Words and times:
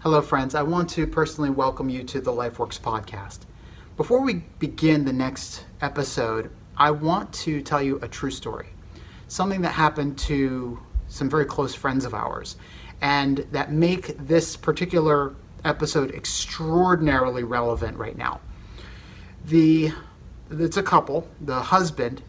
Hello, 0.00 0.20
friends. 0.20 0.54
I 0.54 0.62
want 0.62 0.90
to 0.90 1.06
personally 1.06 1.48
welcome 1.48 1.88
you 1.88 2.04
to 2.04 2.20
the 2.20 2.30
LifeWorks 2.30 2.78
podcast. 2.78 3.40
Before 3.96 4.20
we 4.20 4.44
begin 4.58 5.06
the 5.06 5.12
next 5.12 5.64
episode, 5.80 6.50
I 6.76 6.90
want 6.90 7.32
to 7.32 7.62
tell 7.62 7.82
you 7.82 7.98
a 8.02 8.06
true 8.06 8.30
story. 8.30 8.68
Something 9.26 9.62
that 9.62 9.72
happened 9.72 10.18
to 10.18 10.78
some 11.08 11.30
very 11.30 11.46
close 11.46 11.74
friends 11.74 12.04
of 12.04 12.12
ours, 12.12 12.56
and 13.00 13.38
that 13.52 13.72
make 13.72 14.18
this 14.18 14.54
particular 14.54 15.34
episode 15.64 16.14
extraordinarily 16.14 17.42
relevant 17.42 17.96
right 17.96 18.18
now. 18.18 18.40
The 19.46 19.92
it's 20.50 20.76
a 20.76 20.82
couple. 20.82 21.26
The 21.40 21.62
husband 21.62 22.22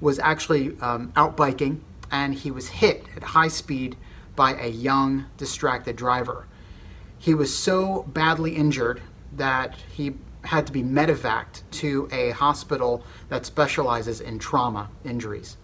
was 0.00 0.18
actually 0.18 0.78
um, 0.82 1.10
out 1.16 1.38
biking, 1.38 1.82
and 2.12 2.34
he 2.34 2.50
was 2.50 2.68
hit 2.68 3.06
at 3.16 3.22
high 3.22 3.48
speed 3.48 3.96
by 4.38 4.54
a 4.54 4.68
young, 4.68 5.26
distracted 5.36 5.96
driver. 5.96 6.46
He 7.18 7.34
was 7.34 7.52
so 7.52 8.04
badly 8.04 8.54
injured 8.54 9.02
that 9.32 9.74
he 9.90 10.14
had 10.44 10.64
to 10.68 10.72
be 10.72 10.80
medevaced 10.80 11.62
to 11.72 12.08
a 12.12 12.30
hospital 12.30 13.02
that 13.30 13.44
specializes 13.44 14.20
in 14.20 14.38
trauma 14.38 14.90
injuries. 15.04 15.56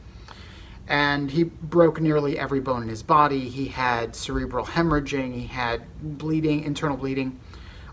And 0.89 1.31
he 1.31 1.45
broke 1.45 2.01
nearly 2.01 2.37
every 2.37 2.59
bone 2.59 2.83
in 2.83 2.89
his 2.89 3.05
body. 3.05 3.49
He 3.49 3.67
had 3.69 4.17
cerebral 4.17 4.67
hemorrhaging, 4.67 5.33
he 5.33 5.47
had 5.47 5.83
bleeding, 6.19 6.65
internal 6.65 6.97
bleeding, 6.97 7.39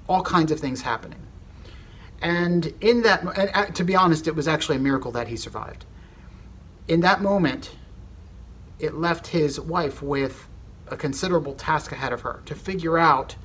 all 0.09 0.23
kinds 0.23 0.51
of 0.51 0.59
things 0.59 0.81
happening. 0.81 1.21
And 2.23 2.73
in 2.81 3.03
that, 3.03 3.21
and 3.37 3.51
uh, 3.53 3.65
to 3.67 3.83
be 3.83 3.95
honest, 3.95 4.27
it 4.27 4.35
was 4.35 4.47
actually 4.47 4.77
a 4.77 4.81
miracle 4.81 5.11
that 5.11 5.27
he 5.27 5.37
survived. 5.37 5.85
In 6.87 7.01
that 7.01 7.21
moment, 7.21 7.69
it 8.79 8.95
left 8.95 9.27
his 9.27 9.59
wife 9.59 10.01
with 10.01 10.47
a 10.91 10.97
considerable 10.97 11.53
task 11.53 11.91
ahead 11.91 12.13
of 12.13 12.21
her 12.21 12.41
to 12.45 12.53
figure 12.53 12.97
out 12.97 13.35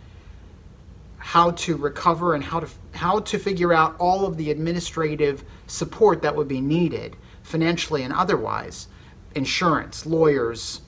how 1.18 1.50
to 1.52 1.76
recover 1.76 2.34
and 2.34 2.44
how 2.44 2.60
to 2.60 2.68
how 2.92 3.20
to 3.20 3.38
figure 3.38 3.72
out 3.72 3.96
all 3.98 4.26
of 4.26 4.36
the 4.36 4.50
administrative 4.50 5.44
support 5.66 6.22
that 6.22 6.36
would 6.36 6.48
be 6.48 6.60
needed 6.60 7.16
financially 7.42 8.02
and 8.02 8.12
otherwise 8.12 8.88
insurance 9.34 10.06
lawyers 10.06 10.82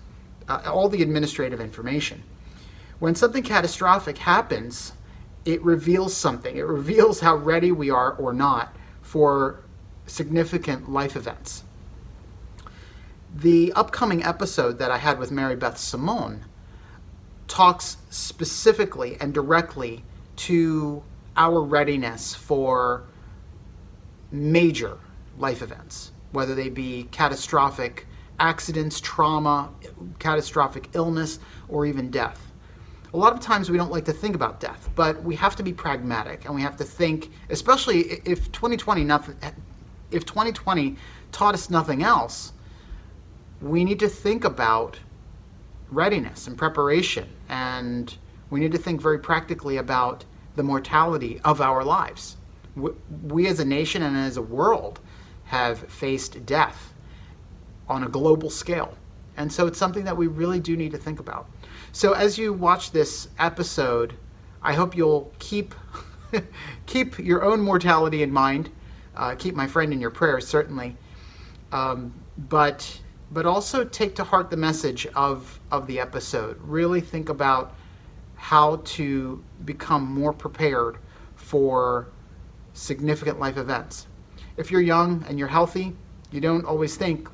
uh, 0.49 0.63
all 0.67 0.89
the 0.89 1.03
administrative 1.03 1.61
information. 1.61 2.23
When 2.99 3.15
something 3.15 3.43
catastrophic 3.43 4.19
happens 4.19 4.93
it 5.49 5.63
reveals 5.65 6.15
something. 6.15 6.57
It 6.59 6.67
reveals 6.67 7.21
how 7.21 7.37
ready 7.37 7.73
we 7.73 7.89
are 7.89 8.13
or 8.13 8.35
not 8.35 8.77
for 9.01 9.61
significant 10.07 10.93
life 10.93 11.17
events. 11.17 11.65
The 13.35 13.73
upcoming 13.73 14.23
episode 14.23 14.79
that 14.79 14.91
I 14.91 14.99
had 14.99 15.19
with 15.19 15.31
Mary 15.31 15.57
Beth 15.57 15.79
Simon 15.79 16.45
talks 17.49 17.97
specifically 18.11 19.17
and 19.21 19.35
directly 19.35 20.05
to 20.37 21.03
our 21.37 21.61
readiness 21.61 22.35
for 22.35 23.05
major 24.31 24.99
life 25.39 25.63
events, 25.63 26.13
whether 26.33 26.55
they 26.55 26.69
be 26.69 27.09
catastrophic 27.11 28.07
accidents, 28.39 29.01
trauma, 29.01 29.71
catastrophic 30.19 30.91
illness, 30.93 31.41
or 31.69 31.87
even 31.87 32.11
death. 32.11 32.53
A 33.15 33.17
lot 33.17 33.33
of 33.33 33.41
times 33.41 33.71
we 33.71 33.79
don't 33.79 33.91
like 33.91 34.05
to 34.05 34.13
think 34.13 34.35
about 34.35 34.61
death, 34.61 34.91
but 34.95 35.23
we 35.25 35.35
have 35.37 35.57
to 35.57 35.63
be 35.63 35.73
pragmatic 35.73 36.45
and 36.45 36.55
we 36.55 36.61
have 36.61 36.77
to 36.77 36.85
think, 36.85 37.31
especially 37.49 38.21
if 38.25 38.53
2020 38.53 39.03
nothing, 39.03 39.37
if 40.11 40.25
2020 40.27 40.97
taught 41.33 41.55
us 41.55 41.71
nothing 41.71 42.03
else, 42.03 42.53
we 43.61 43.83
need 43.83 43.99
to 43.99 44.09
think 44.09 44.45
about 44.45 45.01
readiness 45.91 46.47
and 46.47 46.57
preparation. 46.59 47.29
And 47.49 48.15
we 48.51 48.61
need 48.61 48.73
to 48.73 48.79
think 48.79 49.01
very 49.01 49.19
practically 49.19 49.77
about 49.77 50.25
the 50.57 50.63
mortality 50.63 51.41
of 51.45 51.61
our 51.61 51.85
lives. 51.85 52.37
We 53.23 53.47
as 53.47 53.61
a 53.61 53.65
nation 53.65 54.03
and 54.03 54.17
as 54.17 54.37
a 54.37 54.43
world 54.43 55.01
have 55.45 55.79
faced 55.91 56.45
death 56.45 56.93
on 57.89 58.05
a 58.05 58.09
global 58.09 58.51
scale. 58.51 58.97
And 59.37 59.53
so 59.53 59.67
it's 59.67 59.79
something 59.79 60.05
that 60.05 60.17
we 60.17 60.27
really 60.27 60.61
do 60.61 60.77
need 60.77 60.91
to 60.93 60.99
think 60.99 61.21
about. 61.21 61.49
So 61.93 62.13
as 62.13 62.39
you 62.39 62.53
watch 62.53 62.91
this 62.91 63.29
episode, 63.39 64.15
I 64.63 64.75
hope 64.75 64.97
you'll 64.97 65.33
keep 65.39 65.75
keep 66.87 67.19
your 67.19 67.43
own 67.43 67.61
mortality 67.61 68.23
in 68.23 68.33
mind. 68.33 68.71
Uh, 69.17 69.35
keep 69.37 69.55
my 69.55 69.67
friend 69.67 69.93
in 69.93 70.01
your 70.01 70.11
prayers, 70.11 70.47
certainly. 70.47 70.97
Um, 71.73 72.13
but 72.37 73.01
but 73.31 73.47
also 73.47 73.85
take 73.85 74.15
to 74.17 74.25
heart 74.25 74.51
the 74.51 74.57
message 74.57 75.07
of, 75.15 75.61
of 75.71 75.87
the 75.87 76.01
episode. 76.01 76.59
Really 76.63 77.01
think 77.01 77.29
about 77.29 77.75
how 78.37 78.77
to 78.85 79.43
become 79.65 80.05
more 80.05 80.33
prepared 80.33 80.99
for 81.37 82.09
significant 82.73 83.41
life 83.41 83.57
events. 83.57 84.07
If 84.57 84.71
you're 84.71 84.81
young 84.81 85.25
and 85.29 85.39
you're 85.39 85.49
healthy, 85.49 85.95
you 86.31 86.41
don't 86.41 86.65
always 86.65 86.97
think 86.97 87.29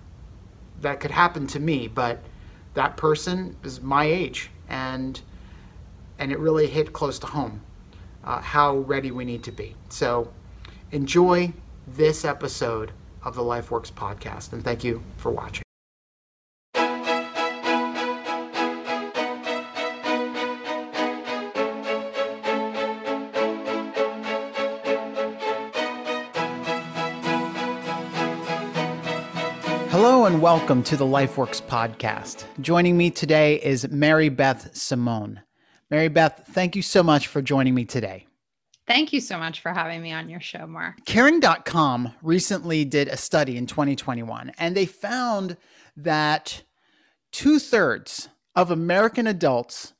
that 0.81 1.01
could 1.01 1.11
happen 1.11 1.47
to 1.49 1.61
me, 1.61 1.89
but 1.89 2.23
that 2.75 2.97
person 2.97 3.57
is 3.63 3.81
my 3.81 4.05
age 4.05 4.51
and 4.69 5.21
and 6.19 6.31
it 6.31 6.39
really 6.39 6.69
hit 6.69 6.93
close 6.93 7.19
to 7.19 7.27
home 7.27 7.61
uh, 8.23 8.41
how 8.41 8.79
ready 8.79 9.11
we 9.11 9.25
need 9.25 9.43
to 9.43 9.53
be. 9.53 9.75
So 9.89 10.33
enjoy 10.93 11.53
this 11.87 12.25
episode 12.25 12.93
of 13.23 13.35
the 13.35 13.43
LifeWorks 13.43 13.93
podcast 13.93 14.53
and 14.53 14.63
thank 14.63 14.85
you 14.85 15.03
for 15.17 15.33
watching. 15.33 15.64
Welcome 30.45 30.83
to 30.83 30.99
the 30.99 31.07
LifeWorks 31.07 31.63
podcast. 31.63 32.45
Joining 32.61 32.99
me 32.99 33.11
today 33.11 33.55
is 33.63 33.89
Mary 33.89 34.29
Beth 34.29 34.77
Simon. 34.77 35.41
Mary 35.91 36.09
Beth, 36.09 36.45
thank 36.51 36.77
you 36.77 36.83
so 36.83 37.03
much 37.03 37.29
for 37.29 37.41
joining 37.41 37.75
me 37.75 37.87
today. 37.87 38.27
Thank 38.87 39.15
you 39.15 39.23
so 39.23 39.39
much 39.39 39.61
for 39.61 39.73
having 39.73 40.03
me 40.03 40.13
on 40.13 40.29
your 40.29 40.43
show, 40.43 40.67
Mark. 40.67 41.03
Caring.com 41.07 42.13
recently 42.21 42.85
did 42.85 43.09
a 43.09 43.17
study 43.17 43.57
in 43.57 43.65
2021, 43.65 44.53
and 44.59 44.77
they 44.77 44.85
found 44.85 45.57
that 45.97 46.63
two 47.33 47.59
thirds 47.59 48.29
of 48.55 48.71
American 48.71 49.27
adults 49.27 49.95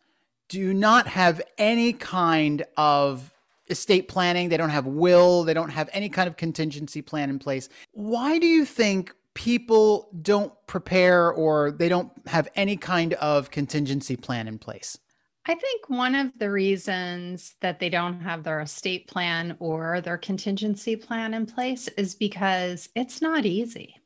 do 0.51 0.75
not 0.75 1.07
have 1.07 1.41
any 1.57 1.95
kind 1.95 2.67
of 2.77 3.33
estate 3.71 4.09
planning. 4.09 4.51
They 4.51 4.59
don't 4.59 4.69
have 4.69 4.87
will. 4.87 5.43
They 5.45 5.55
don't 5.55 5.71
have 5.71 5.89
any 5.95 6.11
kind 6.11 6.29
of 6.29 6.37
contingency 6.37 7.01
plan 7.01 7.31
in 7.31 7.39
place. 7.39 7.71
Why 7.93 8.39
do 8.39 8.47
you 8.47 8.67
think 8.67 9.15
people 9.35 10.11
don't 10.23 10.53
prepare 10.67 11.31
or 11.31 11.73
they 11.73 11.89
don't 11.89 12.11
have 12.27 12.49
any 12.55 12.77
kind 12.77 13.15
of 13.15 13.51
contingency 13.51 14.17
plan 14.17 14.49
in 14.49 14.59
place? 14.59 14.99
I 15.47 15.55
think 15.55 15.91
one 15.91 16.15
of 16.15 16.33
the 16.39 16.51
reasons 16.51 17.55
that 17.61 17.79
they 17.79 17.91
don't 17.91 18.21
have 18.21 18.45
their 18.45 18.61
estate 18.61 19.09
plan 19.09 19.57
or 19.59 20.01
their 20.01 20.17
contingency 20.17 20.97
plan 20.97 21.35
in 21.35 21.45
place 21.45 21.87
is 21.99 22.15
because 22.15 22.89
it's 22.95 23.21
not 23.21 23.45
easy. 23.45 23.97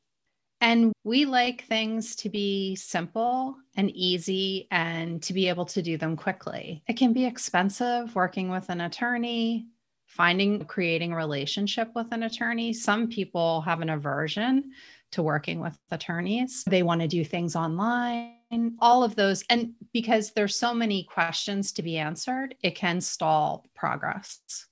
And 0.60 0.92
we 1.04 1.24
like 1.24 1.64
things 1.64 2.16
to 2.16 2.28
be 2.28 2.74
simple 2.74 3.54
and 3.76 3.90
easy 3.92 4.66
and 4.72 5.22
to 5.22 5.32
be 5.32 5.48
able 5.48 5.66
to 5.66 5.82
do 5.82 5.96
them 5.96 6.16
quickly. 6.16 6.82
It 6.88 6.96
can 6.96 7.12
be 7.12 7.26
expensive 7.26 8.16
working 8.16 8.48
with 8.48 8.68
an 8.68 8.80
attorney, 8.80 9.68
finding, 10.06 10.64
creating 10.64 11.12
a 11.12 11.16
relationship 11.16 11.92
with 11.94 12.10
an 12.10 12.24
attorney. 12.24 12.72
Some 12.72 13.08
people 13.08 13.60
have 13.60 13.80
an 13.80 13.90
aversion 13.90 14.72
to 15.12 15.22
working 15.22 15.60
with 15.60 15.78
attorneys. 15.90 16.64
They 16.64 16.82
want 16.82 17.00
to 17.00 17.08
do 17.08 17.24
things 17.24 17.56
online, 17.56 18.76
all 18.80 19.02
of 19.02 19.16
those. 19.16 19.44
And 19.50 19.74
because 19.92 20.32
there's 20.32 20.56
so 20.56 20.74
many 20.74 21.04
questions 21.04 21.72
to 21.72 21.82
be 21.82 21.98
answered, 21.98 22.54
it 22.62 22.74
can 22.74 23.00
stall 23.00 23.66
progress. 23.74 24.66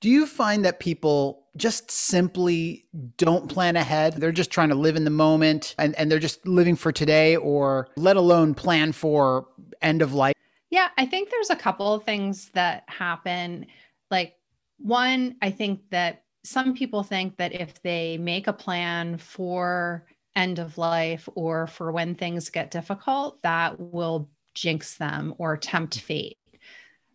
Do 0.00 0.10
you 0.10 0.26
find 0.26 0.64
that 0.64 0.80
people 0.80 1.46
just 1.56 1.90
simply 1.90 2.86
don't 3.16 3.48
plan 3.48 3.76
ahead? 3.76 4.14
They're 4.14 4.32
just 4.32 4.50
trying 4.50 4.68
to 4.68 4.74
live 4.74 4.96
in 4.96 5.04
the 5.04 5.10
moment 5.10 5.74
and, 5.78 5.94
and 5.94 6.10
they're 6.10 6.18
just 6.18 6.46
living 6.46 6.76
for 6.76 6.92
today 6.92 7.36
or 7.36 7.88
let 7.96 8.16
alone 8.16 8.54
plan 8.54 8.92
for 8.92 9.46
end 9.80 10.02
of 10.02 10.12
life? 10.12 10.34
Yeah, 10.70 10.88
I 10.98 11.06
think 11.06 11.30
there's 11.30 11.50
a 11.50 11.56
couple 11.56 11.94
of 11.94 12.04
things 12.04 12.50
that 12.50 12.84
happen. 12.86 13.66
Like, 14.10 14.34
one, 14.78 15.36
I 15.40 15.50
think 15.50 15.88
that 15.90 16.23
some 16.44 16.74
people 16.74 17.02
think 17.02 17.38
that 17.38 17.54
if 17.54 17.82
they 17.82 18.18
make 18.18 18.46
a 18.46 18.52
plan 18.52 19.16
for 19.18 20.06
end 20.36 20.58
of 20.58 20.78
life 20.78 21.28
or 21.34 21.66
for 21.66 21.90
when 21.90 22.14
things 22.14 22.50
get 22.50 22.70
difficult, 22.70 23.40
that 23.42 23.80
will 23.80 24.28
jinx 24.54 24.96
them 24.96 25.34
or 25.38 25.56
tempt 25.56 25.98
fate, 25.98 26.38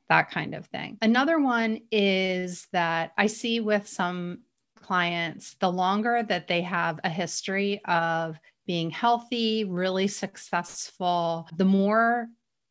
that 0.10 0.31
kind 0.31 0.56
of 0.56 0.66
thing. 0.68 0.98
Another 1.02 1.40
one 1.40 1.80
is 1.92 2.68
that 2.74 3.12
I 3.18 3.28
see 3.28 3.60
with 3.60 3.88
some 3.88 4.40
clients, 4.81 5.56
the 5.60 5.72
longer 5.72 6.24
that 6.24 6.48
they 6.48 6.62
have 6.64 7.00
a 7.04 7.10
history 7.10 7.81
of 7.86 8.40
being 8.66 8.90
healthy, 8.90 9.64
really 9.64 10.08
successful, 10.08 11.48
the 11.56 11.66
more 11.66 12.28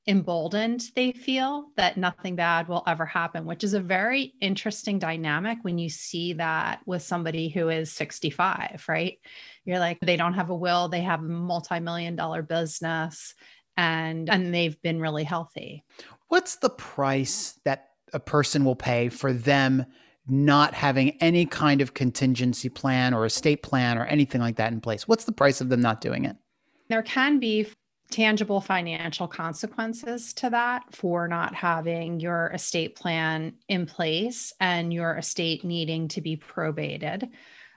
emboldened 0.08 0.82
they 0.96 1.12
feel 1.12 1.68
that 1.76 1.98
nothing 1.98 2.34
bad 2.34 2.66
will 2.66 2.82
ever 2.86 3.04
happen, 3.04 3.44
which 3.44 3.62
is 3.62 3.74
a 3.74 3.80
very 3.80 4.32
interesting 4.40 4.98
dynamic 4.98 5.58
when 5.62 5.76
you 5.76 5.90
see 5.90 6.32
that 6.32 6.80
with 6.86 7.02
somebody 7.02 7.50
who 7.50 7.68
is 7.68 7.92
65, 7.92 8.86
right? 8.88 9.18
You're 9.66 9.78
like, 9.78 9.98
they 10.00 10.16
don't 10.16 10.32
have 10.32 10.48
a 10.48 10.56
will, 10.56 10.88
they 10.88 11.02
have 11.02 11.20
a 11.20 11.24
multi 11.24 11.78
million 11.78 12.16
dollar 12.16 12.42
business. 12.42 13.34
And, 13.76 14.28
and 14.28 14.52
they've 14.52 14.80
been 14.82 14.98
really 14.98 15.22
healthy. 15.22 15.84
What's 16.28 16.56
the 16.56 16.70
price 16.70 17.60
that 17.64 17.90
a 18.12 18.18
person 18.18 18.64
will 18.64 18.74
pay 18.74 19.08
for 19.08 19.32
them 19.32 19.84
not 20.26 20.74
having 20.74 21.10
any 21.22 21.46
kind 21.46 21.80
of 21.80 21.94
contingency 21.94 22.68
plan 22.70 23.14
or 23.14 23.24
estate 23.24 23.62
plan 23.62 23.98
or 23.98 24.04
anything 24.06 24.40
like 24.40 24.56
that 24.56 24.72
in 24.72 24.80
place? 24.80 25.06
What's 25.06 25.24
the 25.24 25.32
price 25.32 25.60
of 25.60 25.68
them 25.68 25.80
not 25.80 26.00
doing 26.00 26.24
it? 26.24 26.36
There 26.88 27.02
can 27.02 27.38
be 27.38 27.68
tangible 28.10 28.60
financial 28.60 29.28
consequences 29.28 30.32
to 30.34 30.50
that 30.50 30.82
for 30.94 31.28
not 31.28 31.54
having 31.54 32.20
your 32.20 32.50
estate 32.54 32.96
plan 32.96 33.54
in 33.68 33.86
place 33.86 34.52
and 34.60 34.92
your 34.92 35.16
estate 35.16 35.64
needing 35.64 36.08
to 36.08 36.20
be 36.20 36.36
probated. 36.36 37.28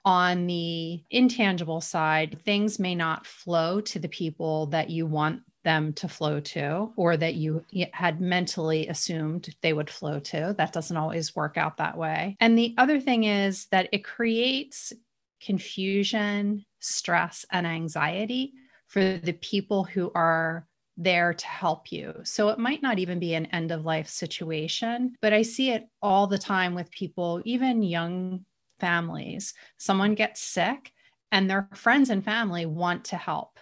On 0.04 0.46
the 0.46 1.02
intangible 1.10 1.80
side, 1.80 2.40
things 2.44 2.78
may 2.78 2.94
not 2.94 3.26
flow 3.26 3.80
to 3.82 3.98
the 3.98 4.08
people 4.08 4.66
that 4.66 4.90
you 4.90 5.06
want 5.06 5.42
them 5.64 5.92
to 5.92 6.08
flow 6.08 6.40
to 6.40 6.92
or 6.96 7.16
that 7.16 7.34
you 7.34 7.64
had 7.92 8.20
mentally 8.20 8.88
assumed 8.88 9.54
they 9.60 9.72
would 9.72 9.88
flow 9.88 10.18
to. 10.18 10.54
That 10.58 10.72
doesn't 10.72 10.96
always 10.96 11.36
work 11.36 11.56
out 11.56 11.76
that 11.76 11.96
way. 11.96 12.36
And 12.40 12.58
the 12.58 12.74
other 12.78 12.98
thing 13.00 13.24
is 13.24 13.66
that 13.66 13.88
it 13.92 14.02
creates 14.02 14.92
confusion, 15.40 16.64
stress, 16.80 17.44
and 17.50 17.64
anxiety 17.66 18.54
for 18.92 19.16
the 19.16 19.32
people 19.32 19.84
who 19.84 20.12
are 20.14 20.66
there 20.98 21.32
to 21.32 21.46
help 21.46 21.90
you. 21.90 22.12
So 22.24 22.50
it 22.50 22.58
might 22.58 22.82
not 22.82 22.98
even 22.98 23.18
be 23.18 23.32
an 23.32 23.46
end 23.46 23.72
of 23.72 23.86
life 23.86 24.06
situation, 24.06 25.16
but 25.22 25.32
I 25.32 25.40
see 25.40 25.70
it 25.70 25.88
all 26.02 26.26
the 26.26 26.36
time 26.36 26.74
with 26.74 26.90
people, 26.90 27.40
even 27.46 27.82
young 27.82 28.44
families. 28.80 29.54
Someone 29.78 30.14
gets 30.14 30.42
sick 30.42 30.92
and 31.30 31.48
their 31.48 31.70
friends 31.74 32.10
and 32.10 32.22
family 32.22 32.66
want 32.66 33.06
to 33.06 33.16
help, 33.16 33.58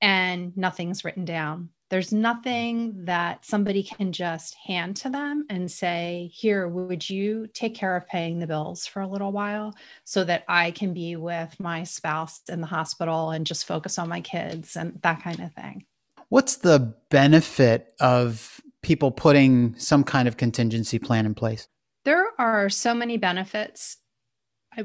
and 0.00 0.56
nothing's 0.56 1.04
written 1.04 1.24
down. 1.24 1.70
There's 1.90 2.12
nothing 2.12 3.04
that 3.04 3.44
somebody 3.44 3.82
can 3.82 4.12
just 4.12 4.54
hand 4.54 4.96
to 4.98 5.10
them 5.10 5.44
and 5.50 5.68
say, 5.68 6.30
Here, 6.32 6.68
would 6.68 7.10
you 7.10 7.48
take 7.52 7.74
care 7.74 7.96
of 7.96 8.06
paying 8.06 8.38
the 8.38 8.46
bills 8.46 8.86
for 8.86 9.02
a 9.02 9.08
little 9.08 9.32
while 9.32 9.74
so 10.04 10.22
that 10.24 10.44
I 10.48 10.70
can 10.70 10.94
be 10.94 11.16
with 11.16 11.58
my 11.58 11.82
spouse 11.82 12.42
in 12.48 12.60
the 12.60 12.68
hospital 12.68 13.30
and 13.30 13.44
just 13.44 13.66
focus 13.66 13.98
on 13.98 14.08
my 14.08 14.20
kids 14.20 14.76
and 14.76 15.00
that 15.02 15.20
kind 15.22 15.40
of 15.40 15.52
thing? 15.52 15.84
What's 16.28 16.58
the 16.58 16.94
benefit 17.10 17.92
of 17.98 18.60
people 18.82 19.10
putting 19.10 19.74
some 19.76 20.04
kind 20.04 20.28
of 20.28 20.36
contingency 20.36 21.00
plan 21.00 21.26
in 21.26 21.34
place? 21.34 21.66
There 22.04 22.28
are 22.38 22.70
so 22.70 22.94
many 22.94 23.16
benefits. 23.16 23.96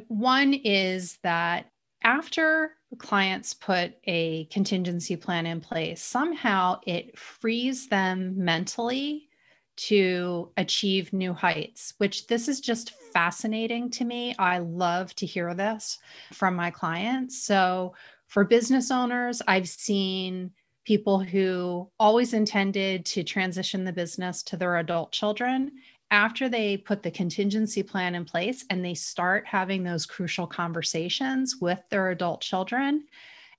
One 0.07 0.55
is 0.55 1.19
that 1.21 1.69
after 2.03 2.71
clients 2.95 3.53
put 3.53 3.93
a 4.05 4.45
contingency 4.45 5.15
plan 5.15 5.45
in 5.45 5.61
place, 5.61 6.01
somehow 6.01 6.79
it 6.85 7.17
frees 7.17 7.87
them 7.87 8.33
mentally 8.37 9.29
to 9.77 10.51
achieve 10.57 11.11
new 11.11 11.33
heights, 11.33 11.93
which 11.97 12.27
this 12.27 12.47
is 12.47 12.61
just 12.61 12.91
fascinating 13.13 13.89
to 13.91 14.05
me. 14.05 14.35
I 14.39 14.59
love 14.59 15.13
to 15.15 15.25
hear 15.25 15.53
this 15.53 15.99
from 16.33 16.55
my 16.55 16.71
clients. 16.71 17.45
So, 17.45 17.93
for 18.27 18.43
business 18.43 18.89
owners, 18.89 19.41
I've 19.47 19.67
seen 19.67 20.51
people 20.85 21.19
who 21.19 21.89
always 21.99 22.33
intended 22.33 23.05
to 23.05 23.23
transition 23.23 23.83
the 23.83 23.93
business 23.93 24.43
to 24.43 24.57
their 24.57 24.77
adult 24.77 25.11
children 25.11 25.71
after 26.15 26.47
they 26.47 26.77
put 26.77 27.03
the 27.03 27.11
contingency 27.11 27.83
plan 27.83 28.15
in 28.15 28.23
place 28.23 28.63
and 28.69 28.83
they 28.83 28.93
start 28.93 29.45
having 29.45 29.83
those 29.83 30.05
crucial 30.05 30.47
conversations 30.47 31.57
with 31.59 31.79
their 31.89 32.09
adult 32.09 32.39
children 32.39 33.03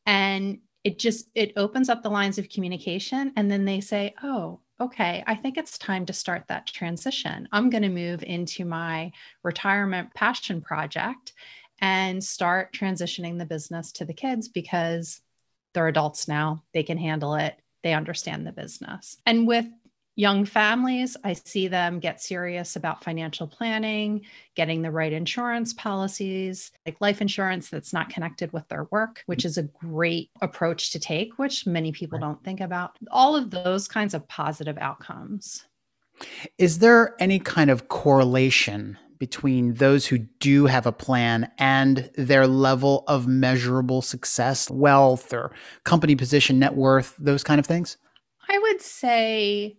and 0.07 0.59
it 0.83 0.99
just 0.99 1.29
it 1.35 1.53
opens 1.57 1.91
up 1.91 2.03
the 2.03 2.09
lines 2.09 2.39
of 2.39 2.49
communication 2.49 3.31
and 3.37 3.51
then 3.51 3.67
they 3.67 3.79
say 3.79 4.15
oh 4.23 4.59
okay 4.81 5.23
i 5.27 5.35
think 5.35 5.59
it's 5.59 5.77
time 5.77 6.07
to 6.07 6.15
start 6.15 6.45
that 6.49 6.67
transition. 6.67 7.47
I'm 7.53 7.69
going 7.69 7.83
to 7.83 7.91
move 7.91 8.23
into 8.23 8.65
my 8.65 9.13
retirement 9.43 10.15
passion 10.15 10.63
project 10.63 11.35
and 11.83 12.25
start 12.25 12.73
transitioning 12.73 13.37
the 13.37 13.45
business 13.45 13.93
to 13.93 14.07
the 14.07 14.15
kids 14.15 14.49
because 14.49 15.21
they're 15.75 15.89
adults 15.89 16.27
now. 16.27 16.63
They 16.73 16.85
can 16.85 16.97
handle 16.97 17.35
it. 17.35 17.55
They 17.83 17.93
understand 17.93 18.47
the 18.47 18.53
business. 18.53 19.19
And 19.27 19.47
with 19.47 19.67
young 20.17 20.47
families, 20.47 21.17
I 21.23 21.35
see 21.35 21.69
them 21.69 22.01
get 22.01 22.21
serious 22.21 22.75
about 22.75 23.05
financial 23.05 23.47
planning, 23.47 24.23
getting 24.55 24.83
the 24.83 24.91
right 24.91 25.13
insurance 25.13 25.75
policies, 25.75 26.73
like 26.87 26.97
life 27.01 27.21
insurance 27.21 27.69
that's 27.69 27.93
not 27.93 28.09
connected 28.09 28.53
with 28.53 28.67
their 28.69 28.85
work, 28.91 29.23
which 29.27 29.45
is 29.45 29.59
a 29.59 29.63
great 29.63 30.31
approach 30.41 30.91
to 30.93 30.99
take, 30.99 31.39
which 31.39 31.67
many 31.67 31.93
people 31.93 32.19
don't 32.19 32.43
think 32.43 32.61
about. 32.61 32.97
All 33.11 33.37
of 33.37 33.51
those 33.51 33.87
kinds 33.87 34.15
of 34.15 34.27
positive 34.27 34.79
outcomes. 34.79 35.67
Is 36.57 36.79
there 36.79 37.15
any 37.21 37.39
kind 37.39 37.71
of 37.71 37.89
correlation 37.89 38.99
between 39.19 39.75
those 39.75 40.07
who 40.07 40.19
do 40.19 40.67
have 40.67 40.87
a 40.87 40.93
plan 40.93 41.51
and 41.59 42.11
their 42.17 42.47
level 42.47 43.05
of 43.07 43.27
measurable 43.27 44.01
success, 44.01 44.71
wealth, 44.71 45.33
or 45.33 45.53
company 45.85 46.17
position, 46.17 46.59
net 46.59 46.75
worth, 46.75 47.15
those 47.19 47.45
kind 47.45 47.59
of 47.59 47.67
things? 47.67 47.99
I 48.49 48.59
would 48.59 48.81
say 48.81 49.77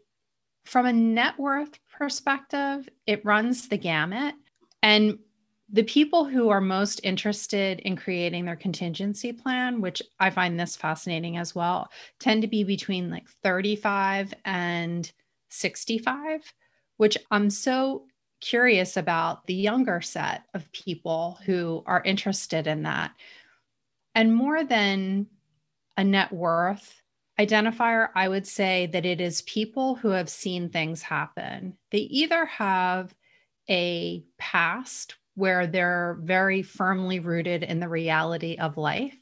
from 0.68 0.86
a 0.86 0.94
net 0.94 1.40
worth 1.40 1.80
perspective, 1.98 2.90
it 3.06 3.24
runs 3.24 3.70
the 3.70 3.78
gamut. 3.78 4.36
And 4.84 5.18
the 5.72 5.84
people 5.84 6.26
who 6.26 6.50
are 6.50 6.62
most 6.62 7.00
interested 7.04 7.80
in 7.80 7.96
creating 7.96 8.46
their 8.46 8.56
contingency 8.56 9.32
plan, 9.32 9.82
which 9.82 10.02
I 10.20 10.30
find 10.30 10.60
this 10.60 10.76
fascinating 10.76 11.38
as 11.38 11.56
well, 11.56 11.90
tend 12.20 12.42
to 12.42 12.48
be 12.48 12.64
between 12.64 13.10
like 13.10 13.28
35 13.44 14.34
and 14.46 15.12
65, 15.50 16.54
which 16.98 17.18
I'm 17.32 17.50
so 17.50 18.06
curious 18.42 18.98
about 18.98 19.46
the 19.48 19.56
younger 19.56 20.02
set 20.02 20.44
of 20.54 20.72
people 20.74 21.40
who 21.46 21.82
are 21.86 22.04
interested 22.04 22.68
in 22.68 22.84
that. 22.84 23.12
And 24.16 24.36
more 24.36 24.64
than 24.64 25.28
a 25.96 26.04
net 26.04 26.32
worth, 26.32 27.02
identifier, 27.40 28.10
I 28.16 28.28
would 28.28 28.48
say 28.48 28.88
that 28.88 29.06
it 29.06 29.22
is 29.22 29.42
people 29.44 29.96
who 29.96 30.10
have 30.10 30.30
seen 30.30 30.70
things 30.70 31.02
happen. 31.02 31.78
They 31.92 32.00
either 32.00 32.46
have 32.46 33.14
a 33.70 34.24
past 34.38 35.16
where 35.36 35.68
they're 35.68 36.18
very 36.22 36.64
firmly 36.64 37.20
rooted 37.20 37.64
in 37.64 37.80
the 37.80 37.90
reality 37.90 38.58
of 38.60 38.78
life, 38.78 39.16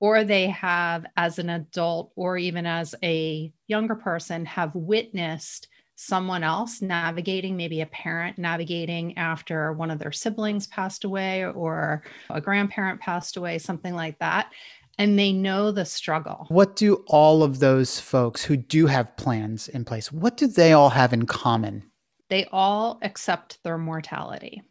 or 0.00 0.24
they 0.24 0.48
have, 0.48 1.06
as 1.16 1.38
an 1.38 1.48
adult 1.48 2.12
or 2.16 2.36
even 2.36 2.66
as 2.66 2.94
a 3.02 3.52
younger 3.66 3.94
person, 3.94 4.44
have 4.44 4.74
witnessed 4.74 5.68
someone 6.00 6.44
else 6.44 6.80
navigating, 6.80 7.56
maybe 7.56 7.80
a 7.80 7.86
parent 7.86 8.38
navigating 8.38 9.18
after 9.18 9.72
one 9.72 9.90
of 9.90 9.98
their 9.98 10.12
siblings 10.12 10.68
passed 10.68 11.02
away 11.02 11.44
or 11.44 12.04
a 12.30 12.40
grandparent 12.40 13.00
passed 13.00 13.36
away, 13.36 13.58
something 13.58 13.94
like 13.94 14.16
that 14.20 14.52
and 14.98 15.18
they 15.18 15.32
know 15.32 15.70
the 15.70 15.84
struggle. 15.84 16.46
What 16.48 16.76
do 16.76 17.04
all 17.06 17.42
of 17.42 17.60
those 17.60 18.00
folks 18.00 18.44
who 18.44 18.56
do 18.56 18.86
have 18.86 19.16
plans 19.16 19.68
in 19.68 19.84
place, 19.84 20.12
what 20.12 20.36
do 20.36 20.46
they 20.46 20.72
all 20.72 20.90
have 20.90 21.12
in 21.12 21.26
common? 21.26 21.84
They 22.28 22.46
all 22.52 22.98
accept 23.02 23.62
their 23.62 23.78
mortality. 23.78 24.62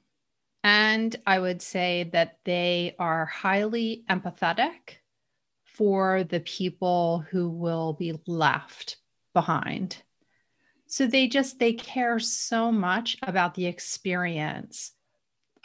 And 0.63 1.15
I 1.25 1.39
would 1.39 1.61
say 1.61 2.09
that 2.11 2.39
they 2.43 2.95
are 2.99 3.25
highly 3.25 4.03
empathetic 4.09 4.97
for 5.63 6.23
the 6.23 6.41
people 6.41 7.23
who 7.29 7.49
will 7.49 7.93
be 7.93 8.19
left 8.27 8.97
behind. 9.33 9.97
So 10.87 11.07
they 11.07 11.27
just 11.27 11.59
they 11.59 11.73
care 11.73 12.19
so 12.19 12.71
much 12.71 13.17
about 13.21 13.53
the 13.53 13.65
experience 13.65 14.91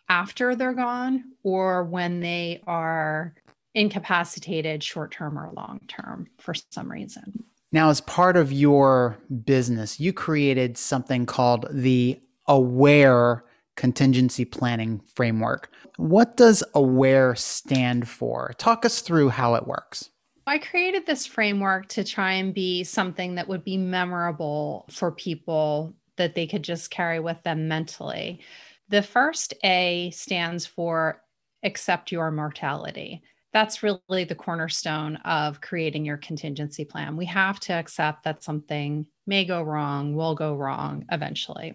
after 0.08 0.54
they're 0.54 0.74
gone 0.74 1.24
or 1.42 1.84
when 1.84 2.20
they 2.20 2.62
are 2.66 3.34
incapacitated 3.74 4.82
short 4.82 5.12
term 5.12 5.38
or 5.38 5.50
long 5.56 5.80
term 5.88 6.28
for 6.38 6.54
some 6.54 6.90
reason. 6.90 7.44
Now, 7.72 7.88
as 7.88 8.02
part 8.02 8.36
of 8.36 8.52
your 8.52 9.18
business, 9.44 9.98
you 9.98 10.12
created 10.12 10.76
something 10.76 11.24
called 11.24 11.66
the 11.70 12.20
AWARE 12.46 13.44
Contingency 13.76 14.44
Planning 14.44 15.00
Framework. 15.14 15.70
What 15.96 16.36
does 16.36 16.62
AWARE 16.74 17.34
stand 17.36 18.08
for? 18.08 18.52
Talk 18.58 18.84
us 18.84 19.00
through 19.00 19.30
how 19.30 19.54
it 19.54 19.66
works. 19.66 20.10
I 20.46 20.58
created 20.58 21.06
this 21.06 21.24
framework 21.24 21.88
to 21.90 22.04
try 22.04 22.32
and 22.32 22.52
be 22.52 22.84
something 22.84 23.36
that 23.36 23.48
would 23.48 23.64
be 23.64 23.76
memorable 23.78 24.86
for 24.90 25.10
people 25.10 25.94
that 26.16 26.34
they 26.34 26.46
could 26.46 26.62
just 26.62 26.90
carry 26.90 27.20
with 27.20 27.42
them 27.42 27.68
mentally. 27.68 28.40
The 28.88 29.02
first 29.02 29.54
A 29.64 30.10
stands 30.12 30.66
for 30.66 31.22
accept 31.62 32.12
your 32.12 32.30
mortality. 32.30 33.22
That's 33.52 33.82
really 33.82 34.24
the 34.24 34.34
cornerstone 34.34 35.16
of 35.16 35.60
creating 35.60 36.04
your 36.04 36.16
contingency 36.16 36.84
plan. 36.84 37.16
We 37.16 37.26
have 37.26 37.60
to 37.60 37.74
accept 37.74 38.24
that 38.24 38.42
something 38.42 39.06
may 39.26 39.44
go 39.44 39.62
wrong, 39.62 40.14
will 40.14 40.34
go 40.34 40.54
wrong 40.54 41.04
eventually. 41.10 41.74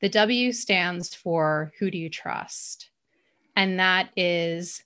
The 0.00 0.08
W 0.08 0.52
stands 0.52 1.14
for 1.14 1.72
who 1.78 1.90
do 1.90 1.98
you 1.98 2.08
trust? 2.08 2.90
And 3.56 3.78
that 3.78 4.08
is 4.16 4.82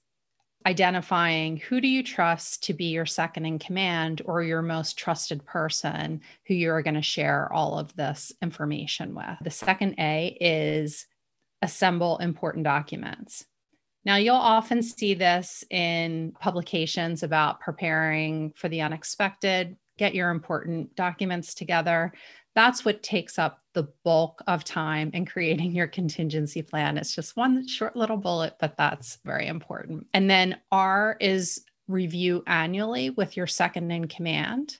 identifying 0.67 1.59
who 1.59 1.81
do 1.81 1.87
you 1.87 2.03
trust 2.03 2.65
to 2.65 2.73
be 2.73 2.87
your 2.87 3.07
second 3.07 3.45
in 3.45 3.59
command 3.59 4.23
or 4.25 4.43
your 4.43 4.63
most 4.63 4.99
trusted 4.99 5.45
person 5.45 6.21
who 6.47 6.55
you're 6.55 6.83
going 6.83 6.95
to 6.95 7.03
share 7.03 7.53
all 7.53 7.79
of 7.79 7.95
this 7.95 8.33
information 8.43 9.15
with. 9.15 9.37
The 9.43 9.51
second 9.51 9.95
A 9.99 10.37
is 10.41 11.07
assemble 11.63 12.19
important 12.19 12.65
documents. 12.65 13.45
Now, 14.05 14.17
you'll 14.17 14.37
often 14.37 14.83
see 14.83 15.15
this 15.15 15.65
in 15.71 16.33
publications 16.39 17.23
about 17.23 17.61
preparing 17.61 18.53
for 18.57 18.69
the 18.69 18.83
unexpected, 18.83 19.77
get 19.97 20.15
your 20.15 20.31
important 20.31 20.95
documents 20.95 21.55
together. 21.55 22.13
That's 22.55 22.85
what 22.85 23.03
takes 23.03 23.39
up 23.39 23.63
the 23.73 23.89
bulk 24.05 24.43
of 24.47 24.63
time 24.63 25.11
in 25.15 25.25
creating 25.27 25.73
your 25.73 25.89
contingency 25.89 26.63
plan. 26.63 26.99
It's 26.99 27.15
just 27.15 27.37
one 27.37 27.67
short 27.67 27.97
little 27.97 28.17
bullet, 28.17 28.57
but 28.61 28.77
that's 28.77 29.19
very 29.25 29.47
important. 29.47 30.07
And 30.13 30.31
then 30.31 30.59
R 30.71 31.17
is 31.21 31.65
review 31.89 32.43
annually 32.47 33.11
with 33.11 33.37
your 33.37 33.47
second 33.47 33.91
in 33.91 34.07
command. 34.09 34.79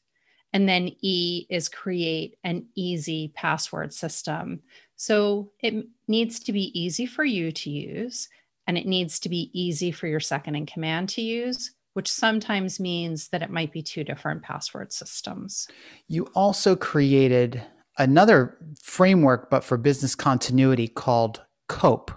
And 0.53 0.69
then 0.69 0.95
E 1.01 1.47
is 1.51 1.69
create 1.69 2.37
an 2.45 2.67
easy 2.77 3.33
password 3.35 3.93
system. 3.93 4.61
So 4.95 5.51
it 5.61 5.87
needs 6.07 6.39
to 6.41 6.53
be 6.53 6.79
easy 6.81 7.07
for 7.07 7.25
you 7.25 7.51
to 7.51 7.71
use 7.71 8.29
and 8.67 8.79
it 8.79 8.87
needs 8.87 9.19
to 9.21 9.29
be 9.29 9.51
easy 9.53 9.91
for 9.91 10.07
your 10.07 10.21
second 10.21 10.55
in 10.55 10.67
command 10.67 11.09
to 11.11 11.23
use, 11.23 11.73
which 11.95 12.11
sometimes 12.11 12.81
means 12.81 13.29
that 13.29 13.43
it 13.43 13.51
might 13.51 13.73
be 13.73 13.83
two 13.83 14.05
different 14.05 14.43
password 14.43 14.93
systems. 14.93 15.69
You 16.09 16.25
also 16.35 16.77
created 16.77 17.63
another 17.99 18.59
framework, 18.83 19.51
but 19.51 19.65
for 19.65 19.77
business 19.77 20.15
continuity 20.15 20.89
called 20.89 21.43
COPE. 21.69 22.11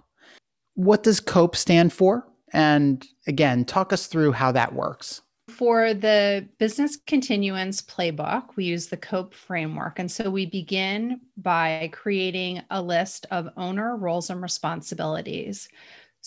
What 0.74 1.04
does 1.04 1.20
COPE 1.20 1.56
stand 1.56 1.94
for? 1.94 2.28
And 2.54 3.06
again, 3.28 3.66
talk 3.66 3.92
us 3.92 4.08
through 4.08 4.32
how 4.32 4.52
that 4.54 4.74
works. 4.74 5.22
For 5.50 5.94
the 5.94 6.48
business 6.60 6.98
continuance 7.08 7.82
playbook, 7.82 8.56
we 8.56 8.66
use 8.66 8.88
the 8.88 8.98
COPE 8.98 9.34
framework. 9.34 9.98
And 9.98 10.12
so 10.12 10.30
we 10.30 10.46
begin 10.46 11.22
by 11.38 11.90
creating 11.94 12.62
a 12.70 12.82
list 12.82 13.26
of 13.32 13.50
owner 13.56 13.96
roles 13.96 14.30
and 14.30 14.42
responsibilities. 14.42 15.70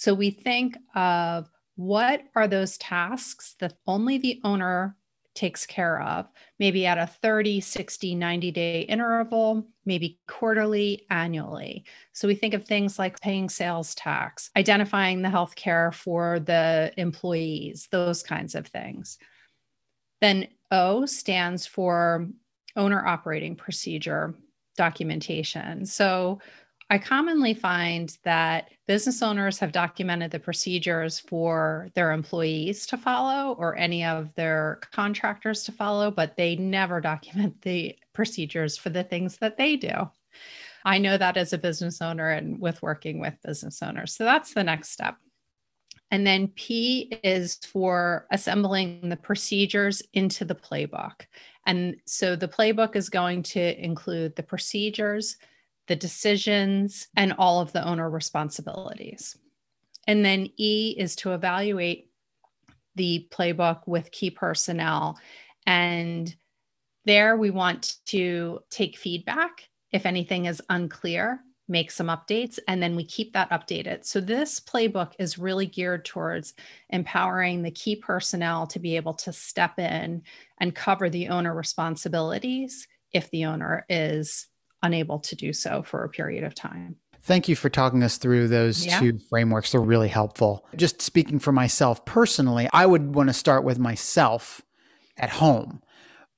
So 0.00 0.14
we 0.14 0.30
think 0.30 0.78
of 0.95 1.50
what 1.76 2.23
are 2.35 2.49
those 2.49 2.78
tasks 2.78 3.54
that 3.61 3.75
only 3.87 4.16
the 4.16 4.40
owner 4.45 4.97
takes 5.35 5.66
care 5.66 6.00
of, 6.00 6.26
maybe 6.59 6.87
at 6.87 6.97
a 6.97 7.07
30, 7.07 7.61
60, 7.61 8.14
90 8.14 8.50
day 8.50 8.80
interval, 8.80 9.66
maybe 9.85 10.19
quarterly, 10.26 11.04
annually. 11.11 11.85
So 12.14 12.26
we 12.26 12.35
think 12.35 12.54
of 12.54 12.64
things 12.64 12.99
like 12.99 13.21
paying 13.21 13.50
sales 13.50 13.95
tax, 13.95 14.49
identifying 14.57 15.21
the 15.21 15.28
health 15.28 15.54
care 15.54 15.92
for 15.92 16.40
the 16.40 16.95
employees, 16.97 17.87
those 17.92 18.23
kinds 18.23 18.54
of 18.54 18.69
things. 18.69 19.19
Then 20.23 20.49
O 20.71 21.04
stands 21.04 21.66
for 21.66 22.26
owner 22.75 23.07
operating 23.07 23.54
procedure 23.54 24.35
documentation. 24.78 25.85
So 25.85 26.38
I 26.93 26.99
commonly 26.99 27.55
find 27.55 28.19
that 28.25 28.71
business 28.89 29.23
owners 29.23 29.61
have 29.61 29.71
documented 29.71 30.33
the 30.33 30.41
procedures 30.41 31.21
for 31.21 31.89
their 31.95 32.11
employees 32.11 32.85
to 32.87 32.97
follow 32.97 33.55
or 33.55 33.77
any 33.77 34.05
of 34.05 34.35
their 34.35 34.81
contractors 34.93 35.63
to 35.65 35.73
follow, 35.73 36.11
but 36.11 36.37
they 36.37 36.57
never 36.57 37.01
document 37.01 37.63
the 37.63 37.97
procedures 38.13 38.77
for 38.77 38.91
the 38.91 39.05
things 39.05 39.37
that 39.37 39.57
they 39.57 39.77
do. 39.77 40.11
I 40.85 40.99
know 40.99 41.17
that 41.17 41.37
as 41.37 41.53
a 41.53 41.59
business 41.59 42.03
owner 42.03 42.31
and 42.31 42.61
with 42.61 42.83
working 42.83 43.21
with 43.21 43.35
business 43.45 43.83
owners. 43.83 44.15
So 44.17 44.25
that's 44.25 44.53
the 44.53 44.65
next 44.65 44.91
step. 44.91 45.17
And 46.11 46.27
then 46.27 46.49
P 46.49 47.21
is 47.23 47.55
for 47.57 48.27
assembling 48.33 49.09
the 49.09 49.17
procedures 49.17 50.03
into 50.13 50.45
the 50.45 50.57
playbook. 50.57 51.21
And 51.67 51.97
so 52.05 52.35
the 52.35 52.49
playbook 52.49 52.97
is 52.97 53.09
going 53.09 53.45
to 53.45 53.81
include 53.81 54.35
the 54.35 54.43
procedures, 54.43 55.37
the 55.91 55.97
decisions, 55.97 57.09
and 57.17 57.35
all 57.37 57.61
of 57.61 57.73
the 57.73 57.85
owner 57.85 58.09
responsibilities. 58.09 59.37
And 60.07 60.25
then 60.25 60.49
E 60.57 60.95
is 60.97 61.17
to 61.17 61.33
evaluate 61.33 62.09
the 62.95 63.27
playbook 63.33 63.81
with 63.89 64.13
key 64.13 64.31
personnel. 64.31 65.19
And 65.67 66.33
there 67.07 67.37
we 67.37 67.51
want 67.51 67.97
to 68.07 68.61
take 68.71 68.97
feedback 68.97 69.69
if 69.91 70.07
anything 70.07 70.47
is 70.47 70.63
unclear, 70.71 71.41
make 71.67 71.91
some 71.91 72.07
updates, 72.07 72.61
and 72.69 72.81
then 72.81 72.95
we 72.95 73.05
keep 73.05 73.33
that 73.33 73.51
updated. 73.51 74.05
So 74.05 74.21
this 74.21 74.61
playbook 74.61 75.15
is 75.19 75.39
really 75.39 75.67
geared 75.67 76.05
towards 76.05 76.55
empowering 76.91 77.63
the 77.63 77.73
key 77.73 77.97
personnel 77.97 78.65
to 78.69 78.79
be 78.79 78.95
able 78.95 79.15
to 79.15 79.33
step 79.33 79.77
in 79.81 80.23
and 80.59 80.73
cover 80.73 81.11
the 81.11 81.31
owner 81.31 81.53
responsibilities 81.53 82.87
if 83.13 83.29
the 83.33 83.47
owner 83.47 83.85
is 83.89 84.47
unable 84.83 85.19
to 85.21 85.37
do 85.37 85.53
so 85.53 85.83
for 85.83 86.05
a 86.05 86.09
period 86.09 86.45
of 86.45 86.55
time. 86.55 86.97
Thank 87.23 87.49
you 87.49 87.57
for 87.57 87.69
talking 87.69 88.03
us 88.03 88.17
through 88.17 88.49
those 88.49 88.87
yeah. 88.87 88.99
two 88.99 89.19
frameworks. 89.29 89.73
They're 89.73 89.81
really 89.81 90.09
helpful. 90.09 90.67
Just 90.77 91.03
speaking 91.03 91.39
for 91.39 91.53
myself 91.53 92.05
personally, 92.07 92.69
I 92.73 92.87
would 92.87 93.15
want 93.15 93.29
to 93.29 93.35
start 93.35 93.63
with 93.63 93.79
myself 93.79 94.63
at 95.19 95.31
home. 95.31 95.83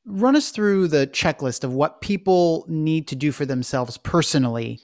Run 0.05 0.35
us 0.35 0.51
through 0.51 0.89
the 0.89 1.07
checklist 1.07 1.63
of 1.63 1.73
what 1.73 2.01
people 2.01 2.65
need 2.69 3.07
to 3.09 3.17
do 3.17 3.31
for 3.31 3.47
themselves 3.47 3.97
personally 3.97 4.81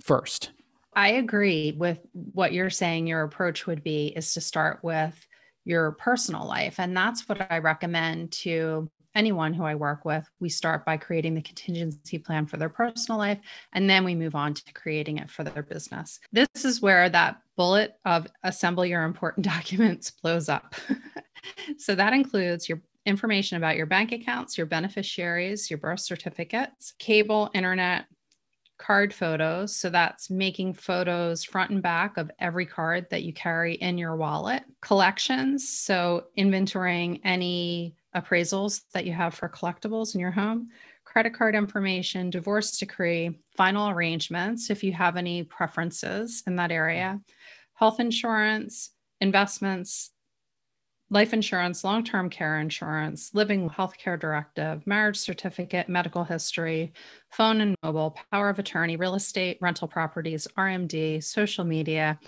first. 0.00 0.50
I 0.94 1.08
agree 1.08 1.72
with 1.76 1.98
what 2.12 2.52
you're 2.52 2.70
saying. 2.70 3.08
Your 3.08 3.22
approach 3.22 3.66
would 3.66 3.82
be 3.82 4.12
is 4.14 4.34
to 4.34 4.40
start 4.40 4.84
with 4.84 5.26
your 5.64 5.92
personal 5.92 6.46
life. 6.46 6.78
And 6.78 6.96
that's 6.96 7.28
what 7.28 7.50
I 7.50 7.58
recommend 7.58 8.30
to 8.32 8.88
anyone 9.14 9.54
who 9.54 9.64
I 9.64 9.74
work 9.74 10.04
with, 10.04 10.28
we 10.40 10.48
start 10.48 10.84
by 10.84 10.96
creating 10.96 11.34
the 11.34 11.42
contingency 11.42 12.18
plan 12.18 12.46
for 12.46 12.56
their 12.56 12.68
personal 12.68 13.18
life, 13.18 13.38
and 13.72 13.88
then 13.88 14.04
we 14.04 14.14
move 14.14 14.34
on 14.34 14.54
to 14.54 14.72
creating 14.72 15.18
it 15.18 15.30
for 15.30 15.44
their 15.44 15.62
business. 15.62 16.20
This 16.32 16.48
is 16.64 16.80
where 16.80 17.08
that 17.08 17.40
bullet 17.56 17.94
of 18.04 18.26
assemble 18.42 18.84
your 18.84 19.04
important 19.04 19.46
documents 19.54 20.10
blows 20.10 20.48
up. 20.48 20.74
so 21.78 21.94
that 21.94 22.12
includes 22.12 22.68
your 22.68 22.80
information 23.06 23.56
about 23.56 23.76
your 23.76 23.86
bank 23.86 24.12
accounts, 24.12 24.56
your 24.56 24.66
beneficiaries, 24.66 25.70
your 25.70 25.78
birth 25.78 26.00
certificates, 26.00 26.94
cable, 26.98 27.50
internet, 27.54 28.06
card 28.78 29.14
photos. 29.14 29.76
So 29.76 29.90
that's 29.90 30.30
making 30.30 30.74
photos 30.74 31.44
front 31.44 31.70
and 31.70 31.82
back 31.82 32.16
of 32.16 32.30
every 32.38 32.66
card 32.66 33.06
that 33.10 33.22
you 33.22 33.32
carry 33.32 33.74
in 33.74 33.98
your 33.98 34.16
wallet, 34.16 34.64
collections. 34.80 35.68
So 35.68 36.24
inventorying 36.36 37.20
any 37.24 37.94
appraisals 38.14 38.82
that 38.92 39.04
you 39.04 39.12
have 39.12 39.34
for 39.34 39.48
collectibles 39.48 40.14
in 40.14 40.20
your 40.20 40.30
home, 40.30 40.68
credit 41.04 41.34
card 41.34 41.54
information, 41.54 42.30
divorce 42.30 42.78
decree, 42.78 43.38
final 43.56 43.88
arrangements 43.88 44.70
if 44.70 44.82
you 44.82 44.92
have 44.92 45.16
any 45.16 45.42
preferences 45.44 46.42
in 46.46 46.56
that 46.56 46.72
area, 46.72 47.18
mm-hmm. 47.18 47.32
health 47.74 48.00
insurance, 48.00 48.90
investments, 49.20 50.10
life 51.10 51.32
insurance, 51.32 51.84
long 51.84 52.02
term 52.02 52.28
care 52.30 52.58
insurance, 52.58 53.30
living 53.34 53.68
healthcare 53.68 54.18
directive, 54.18 54.86
marriage 54.86 55.18
certificate, 55.18 55.88
medical 55.88 56.24
history, 56.24 56.92
phone 57.30 57.60
and 57.60 57.76
mobile, 57.82 58.16
power 58.32 58.48
of 58.48 58.58
attorney, 58.58 58.96
real 58.96 59.14
estate, 59.14 59.58
rental 59.60 59.86
properties, 59.86 60.48
RMD, 60.58 61.22
social 61.22 61.64
media, 61.64 62.18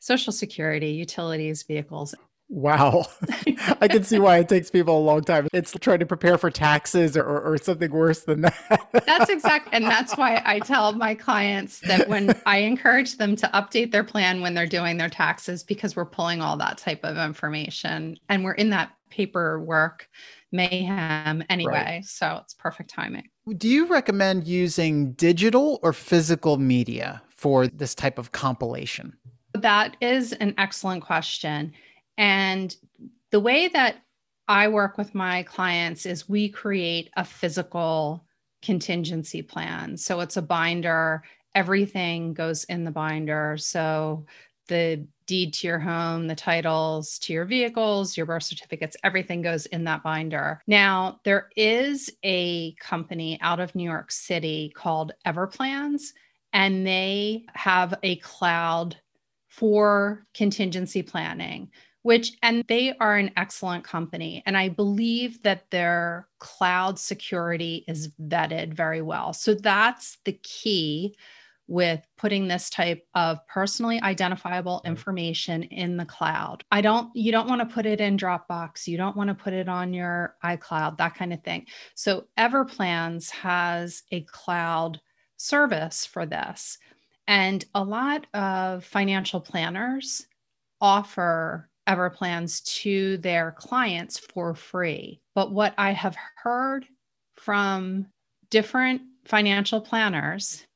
social 0.00 0.32
security, 0.32 0.88
utilities, 0.90 1.62
vehicles, 1.62 2.14
Wow. 2.48 3.06
I 3.80 3.88
can 3.88 4.04
see 4.04 4.18
why 4.18 4.38
it 4.38 4.48
takes 4.48 4.70
people 4.70 4.98
a 4.98 5.00
long 5.00 5.22
time. 5.22 5.48
It's 5.52 5.72
trying 5.80 6.00
to 6.00 6.06
prepare 6.06 6.38
for 6.38 6.50
taxes 6.50 7.16
or, 7.16 7.24
or 7.24 7.58
something 7.58 7.90
worse 7.90 8.24
than 8.24 8.42
that. 8.42 8.88
that's 9.06 9.30
exactly. 9.30 9.72
And 9.72 9.84
that's 9.84 10.14
why 10.16 10.42
I 10.44 10.58
tell 10.60 10.92
my 10.92 11.14
clients 11.14 11.80
that 11.80 12.08
when 12.08 12.38
I 12.46 12.58
encourage 12.58 13.16
them 13.16 13.34
to 13.36 13.46
update 13.54 13.92
their 13.92 14.04
plan 14.04 14.40
when 14.40 14.54
they're 14.54 14.66
doing 14.66 14.98
their 14.98 15.08
taxes, 15.08 15.62
because 15.62 15.96
we're 15.96 16.04
pulling 16.04 16.40
all 16.40 16.56
that 16.58 16.78
type 16.78 17.00
of 17.02 17.16
information 17.16 18.18
and 18.28 18.44
we're 18.44 18.52
in 18.52 18.70
that 18.70 18.92
paperwork 19.10 20.08
mayhem 20.52 21.42
anyway. 21.48 21.72
Right. 21.72 22.04
So 22.04 22.40
it's 22.42 22.54
perfect 22.54 22.90
timing. 22.90 23.28
Do 23.56 23.68
you 23.68 23.86
recommend 23.86 24.46
using 24.46 25.12
digital 25.12 25.78
or 25.82 25.92
physical 25.92 26.56
media 26.56 27.22
for 27.28 27.66
this 27.66 27.94
type 27.94 28.18
of 28.18 28.32
compilation? 28.32 29.16
That 29.52 29.96
is 30.00 30.32
an 30.32 30.54
excellent 30.58 31.04
question. 31.04 31.72
And 32.16 32.74
the 33.30 33.40
way 33.40 33.68
that 33.68 33.96
I 34.46 34.68
work 34.68 34.98
with 34.98 35.14
my 35.14 35.42
clients 35.44 36.06
is 36.06 36.28
we 36.28 36.48
create 36.48 37.10
a 37.16 37.24
physical 37.24 38.24
contingency 38.62 39.42
plan. 39.42 39.96
So 39.96 40.20
it's 40.20 40.36
a 40.36 40.42
binder, 40.42 41.22
everything 41.54 42.34
goes 42.34 42.64
in 42.64 42.84
the 42.84 42.90
binder. 42.90 43.56
So 43.58 44.26
the 44.68 45.06
deed 45.26 45.54
to 45.54 45.66
your 45.66 45.78
home, 45.78 46.26
the 46.26 46.34
titles 46.34 47.18
to 47.20 47.32
your 47.32 47.44
vehicles, 47.44 48.16
your 48.16 48.26
birth 48.26 48.42
certificates, 48.42 48.96
everything 49.04 49.42
goes 49.42 49.66
in 49.66 49.84
that 49.84 50.02
binder. 50.02 50.60
Now, 50.66 51.20
there 51.24 51.48
is 51.56 52.10
a 52.22 52.72
company 52.74 53.38
out 53.40 53.60
of 53.60 53.74
New 53.74 53.84
York 53.88 54.10
City 54.10 54.72
called 54.74 55.12
Everplans, 55.26 56.12
and 56.52 56.86
they 56.86 57.46
have 57.54 57.94
a 58.02 58.16
cloud 58.16 58.96
for 59.48 60.26
contingency 60.34 61.02
planning 61.02 61.70
which 62.04 62.36
and 62.42 62.64
they 62.68 62.94
are 63.00 63.16
an 63.16 63.30
excellent 63.36 63.82
company 63.82 64.42
and 64.46 64.56
i 64.56 64.68
believe 64.68 65.42
that 65.42 65.68
their 65.70 66.28
cloud 66.38 66.98
security 66.98 67.84
is 67.88 68.12
vetted 68.22 68.72
very 68.72 69.02
well 69.02 69.32
so 69.32 69.54
that's 69.54 70.18
the 70.24 70.38
key 70.42 71.14
with 71.66 72.06
putting 72.18 72.46
this 72.46 72.68
type 72.68 73.06
of 73.14 73.38
personally 73.48 74.00
identifiable 74.02 74.82
information 74.84 75.62
in 75.62 75.96
the 75.96 76.04
cloud. 76.04 76.62
I 76.70 76.80
don't 76.80 77.14
you 77.14 77.32
don't 77.32 77.48
want 77.48 77.60
to 77.60 77.74
put 77.74 77.86
it 77.86 78.00
in 78.00 78.18
Dropbox, 78.18 78.86
you 78.86 78.96
don't 78.96 79.16
want 79.16 79.28
to 79.28 79.34
put 79.34 79.54
it 79.54 79.68
on 79.68 79.94
your 79.94 80.36
iCloud, 80.44 80.98
that 80.98 81.14
kind 81.14 81.32
of 81.32 81.42
thing. 81.42 81.66
So 81.94 82.26
Everplans 82.38 83.30
has 83.30 84.02
a 84.10 84.22
cloud 84.22 85.00
service 85.36 86.04
for 86.04 86.26
this. 86.26 86.78
And 87.26 87.64
a 87.74 87.82
lot 87.82 88.26
of 88.34 88.84
financial 88.84 89.40
planners 89.40 90.26
offer 90.80 91.70
Everplans 91.88 92.64
to 92.80 93.18
their 93.18 93.52
clients 93.52 94.18
for 94.18 94.54
free. 94.54 95.20
But 95.34 95.52
what 95.52 95.74
I 95.76 95.92
have 95.92 96.16
heard 96.36 96.86
from 97.36 98.06
different 98.50 99.02
financial 99.24 99.80
planners 99.80 100.66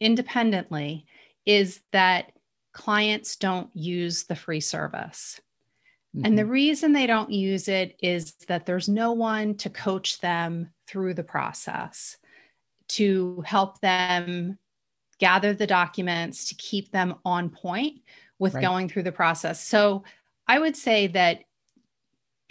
independently 0.00 1.06
is 1.46 1.80
that 1.92 2.32
clients 2.72 3.36
don't 3.36 3.70
use 3.74 4.24
the 4.24 4.36
free 4.36 4.60
service. 4.60 5.40
Mm-hmm. 6.14 6.26
And 6.26 6.38
the 6.38 6.42
mm-hmm. 6.42 6.50
reason 6.52 6.92
they 6.92 7.06
don't 7.06 7.30
use 7.30 7.68
it 7.68 7.96
is 8.02 8.34
that 8.48 8.66
there's 8.66 8.88
no 8.88 9.12
one 9.12 9.56
to 9.56 9.70
coach 9.70 10.20
them 10.20 10.70
through 10.86 11.14
the 11.14 11.24
process, 11.24 12.16
to 12.88 13.42
help 13.46 13.80
them 13.80 14.58
gather 15.18 15.52
the 15.52 15.66
documents, 15.66 16.48
to 16.48 16.54
keep 16.54 16.90
them 16.92 17.16
on 17.24 17.50
point 17.50 18.00
with 18.38 18.54
right. 18.54 18.62
going 18.62 18.88
through 18.88 19.02
the 19.02 19.12
process. 19.12 19.66
So 19.66 20.04
I 20.48 20.58
would 20.58 20.76
say 20.76 21.06
that 21.08 21.44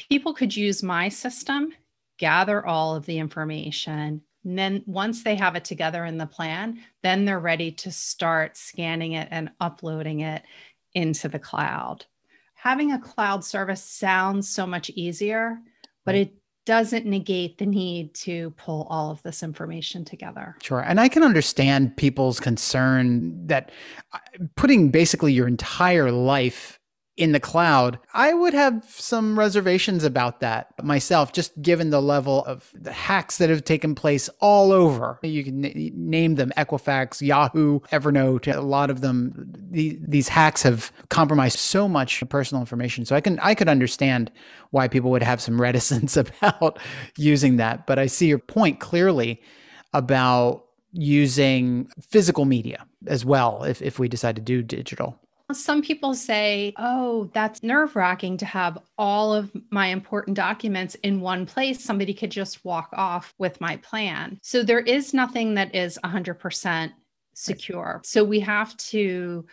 people 0.09 0.33
could 0.33 0.55
use 0.55 0.83
my 0.83 1.09
system, 1.09 1.73
gather 2.19 2.65
all 2.65 2.95
of 2.95 3.05
the 3.05 3.17
information, 3.17 4.21
and 4.47 4.57
then 4.57 4.83
once 4.85 5.23
they 5.23 5.35
have 5.35 5.55
it 5.55 5.65
together 5.65 6.05
in 6.05 6.17
the 6.17 6.25
plan, 6.25 6.79
then 7.03 7.25
they're 7.25 7.39
ready 7.39 7.71
to 7.71 7.91
start 7.91 8.55
scanning 8.55 9.11
it 9.13 9.27
and 9.29 9.51
uploading 9.59 10.21
it 10.21 10.43
into 10.93 11.27
the 11.27 11.39
cloud. 11.39 12.05
Having 12.53 12.93
a 12.93 12.99
cloud 12.99 13.43
service 13.43 13.83
sounds 13.83 14.47
so 14.47 14.65
much 14.65 14.89
easier, 14.91 15.59
but 16.05 16.15
it 16.15 16.33
doesn't 16.65 17.05
negate 17.05 17.57
the 17.57 17.65
need 17.65 18.13
to 18.13 18.51
pull 18.51 18.87
all 18.89 19.11
of 19.11 19.21
this 19.23 19.43
information 19.43 20.03
together. 20.03 20.55
Sure. 20.61 20.79
And 20.79 20.99
I 20.99 21.07
can 21.07 21.23
understand 21.23 21.95
people's 21.97 22.39
concern 22.39 23.47
that 23.47 23.71
uh, 24.13 24.19
putting 24.55 24.91
basically 24.91 25.33
your 25.33 25.47
entire 25.47 26.11
life 26.11 26.76
in 27.17 27.31
the 27.31 27.39
cloud, 27.39 27.97
I 28.13 28.33
would 28.33 28.53
have 28.53 28.85
some 28.87 29.37
reservations 29.37 30.03
about 30.03 30.39
that 30.41 30.71
myself, 30.83 31.33
just 31.33 31.59
given 31.63 31.89
the 31.89 32.01
level 32.01 32.45
of 32.45 32.71
the 32.75 32.93
hacks 32.93 33.39
that 33.39 33.49
have 33.49 33.63
taken 33.63 33.95
place 33.95 34.29
all 34.39 34.71
over. 34.71 35.19
You 35.23 35.43
can 35.43 35.65
n- 35.65 35.91
name 35.95 36.35
them 36.35 36.53
Equifax, 36.55 37.25
Yahoo, 37.25 37.79
Evernote, 37.91 38.55
a 38.55 38.61
lot 38.61 38.91
of 38.91 39.01
them. 39.01 39.51
The, 39.71 39.97
these 40.07 40.29
hacks 40.29 40.61
have 40.61 40.91
compromised 41.09 41.57
so 41.57 41.89
much 41.89 42.23
personal 42.29 42.61
information. 42.61 43.03
So 43.03 43.15
I 43.15 43.21
can 43.21 43.39
I 43.39 43.55
could 43.55 43.67
understand 43.67 44.31
why 44.69 44.87
people 44.87 45.09
would 45.09 45.23
have 45.23 45.41
some 45.41 45.59
reticence 45.67 46.15
about 46.15 46.77
using 47.17 47.57
that. 47.57 47.87
But 47.87 47.97
I 47.97 48.05
see 48.05 48.27
your 48.27 48.39
point 48.39 48.79
clearly 48.79 49.41
about 49.91 50.65
using 50.93 51.87
physical 51.99 52.45
media 52.45 52.85
as 53.07 53.25
well 53.25 53.63
if, 53.63 53.81
if 53.81 53.97
we 53.97 54.07
decide 54.07 54.35
to 54.35 54.41
do 54.41 54.61
digital. 54.61 55.19
Some 55.53 55.81
people 55.81 56.13
say, 56.13 56.73
oh, 56.77 57.29
that's 57.33 57.63
nerve 57.63 57.95
wracking 57.95 58.37
to 58.37 58.45
have 58.45 58.77
all 58.97 59.33
of 59.33 59.51
my 59.69 59.87
important 59.87 60.35
documents 60.35 60.95
in 61.03 61.21
one 61.21 61.45
place. 61.45 61.81
Somebody 61.81 62.13
could 62.13 62.31
just 62.31 62.65
walk 62.65 62.89
off 62.93 63.33
with 63.37 63.61
my 63.61 63.77
plan. 63.77 64.39
So 64.41 64.61
there 64.61 64.81
is 64.81 65.13
nothing 65.13 65.53
that 65.53 65.73
is 65.73 65.97
100% 66.03 66.91
secure. 67.33 68.01
So 68.03 68.25
we 68.25 68.41
have 68.41 68.75
to 68.77 69.45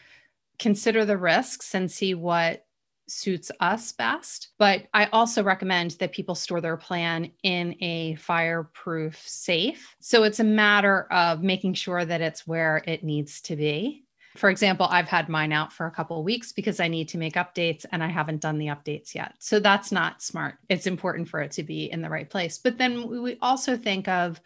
consider 0.58 1.04
the 1.04 1.16
risks 1.16 1.74
and 1.74 1.90
see 1.90 2.14
what 2.14 2.64
suits 3.06 3.50
us 3.60 3.92
best. 3.92 4.48
But 4.58 4.86
I 4.94 5.06
also 5.06 5.44
recommend 5.44 5.92
that 5.92 6.12
people 6.12 6.34
store 6.34 6.60
their 6.60 6.76
plan 6.76 7.30
in 7.42 7.76
a 7.82 8.14
fireproof 8.16 9.22
safe. 9.28 9.94
So 10.00 10.24
it's 10.24 10.40
a 10.40 10.44
matter 10.44 11.06
of 11.12 11.42
making 11.42 11.74
sure 11.74 12.04
that 12.04 12.20
it's 12.20 12.46
where 12.46 12.82
it 12.86 13.04
needs 13.04 13.40
to 13.42 13.56
be. 13.56 14.03
For 14.36 14.50
example, 14.50 14.86
I've 14.90 15.08
had 15.08 15.28
mine 15.28 15.52
out 15.52 15.72
for 15.72 15.86
a 15.86 15.90
couple 15.90 16.22
weeks 16.24 16.50
because 16.50 16.80
I 16.80 16.88
need 16.88 17.08
to 17.10 17.18
make 17.18 17.34
updates 17.34 17.86
and 17.92 18.02
I 18.02 18.08
haven't 18.08 18.40
done 18.40 18.58
the 18.58 18.66
updates 18.66 19.14
yet. 19.14 19.34
So 19.38 19.60
that's 19.60 19.92
not 19.92 20.22
smart. 20.22 20.56
It's 20.68 20.86
important 20.86 21.28
for 21.28 21.40
it 21.40 21.52
to 21.52 21.62
be 21.62 21.90
in 21.90 22.02
the 22.02 22.10
right 22.10 22.28
place. 22.28 22.58
But 22.58 22.78
then 22.78 23.08
we 23.22 23.38
also 23.40 23.76
think 23.76 24.08
of 24.08 24.40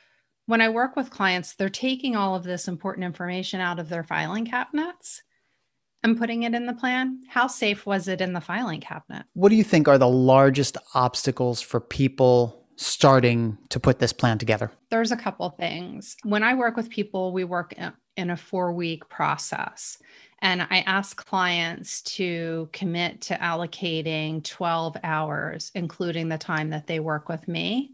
when 0.47 0.61
I 0.61 0.69
work 0.69 0.95
with 0.95 1.11
clients, 1.11 1.55
they're 1.55 1.69
taking 1.69 2.17
all 2.17 2.35
of 2.35 2.45
this 2.45 2.69
important 2.69 3.05
information 3.05 3.61
out 3.61 3.79
of 3.79 3.89
their 3.89 4.05
filing 4.05 4.45
cabinets 4.45 5.23
and 6.03 6.19
putting 6.19 6.43
it 6.43 6.55
in 6.55 6.67
the 6.67 6.75
plan. 6.75 7.21
How 7.29 7.47
safe 7.47 7.87
was 7.87 8.09
it 8.09 8.21
in 8.21 8.33
the 8.33 8.41
filing 8.41 8.81
cabinet? 8.81 9.25
What 9.35 9.49
do 9.49 9.57
you 9.57 9.65
think 9.65 9.89
are 9.89 9.99
the 9.99 10.09
largest 10.09 10.77
obstacles 10.95 11.61
for 11.61 11.81
people 11.81 12.68
starting 12.79 13.59
to 13.69 13.81
put 13.81 13.99
this 13.99 14.13
plan 14.13 14.39
together? 14.39 14.71
There's 14.91 15.11
a 15.11 15.17
couple 15.17 15.51
things. 15.51 16.17
When 16.23 16.43
I 16.43 16.55
work 16.55 16.77
with 16.77 16.89
people, 16.89 17.33
we 17.33 17.45
work 17.45 17.75
in 18.17 18.31
a 18.31 18.37
four 18.37 18.73
week 18.73 19.09
process. 19.09 19.99
And 20.41 20.63
I 20.63 20.85
ask 20.87 21.17
clients 21.17 22.01
to 22.03 22.69
commit 22.73 23.21
to 23.23 23.35
allocating 23.39 24.45
12 24.45 24.97
hours, 25.03 25.73
including 25.75 26.29
the 26.29 26.39
time 26.39 26.71
that 26.71 26.87
they 26.87 27.01
work 27.01 27.29
with 27.29 27.49
me 27.49 27.91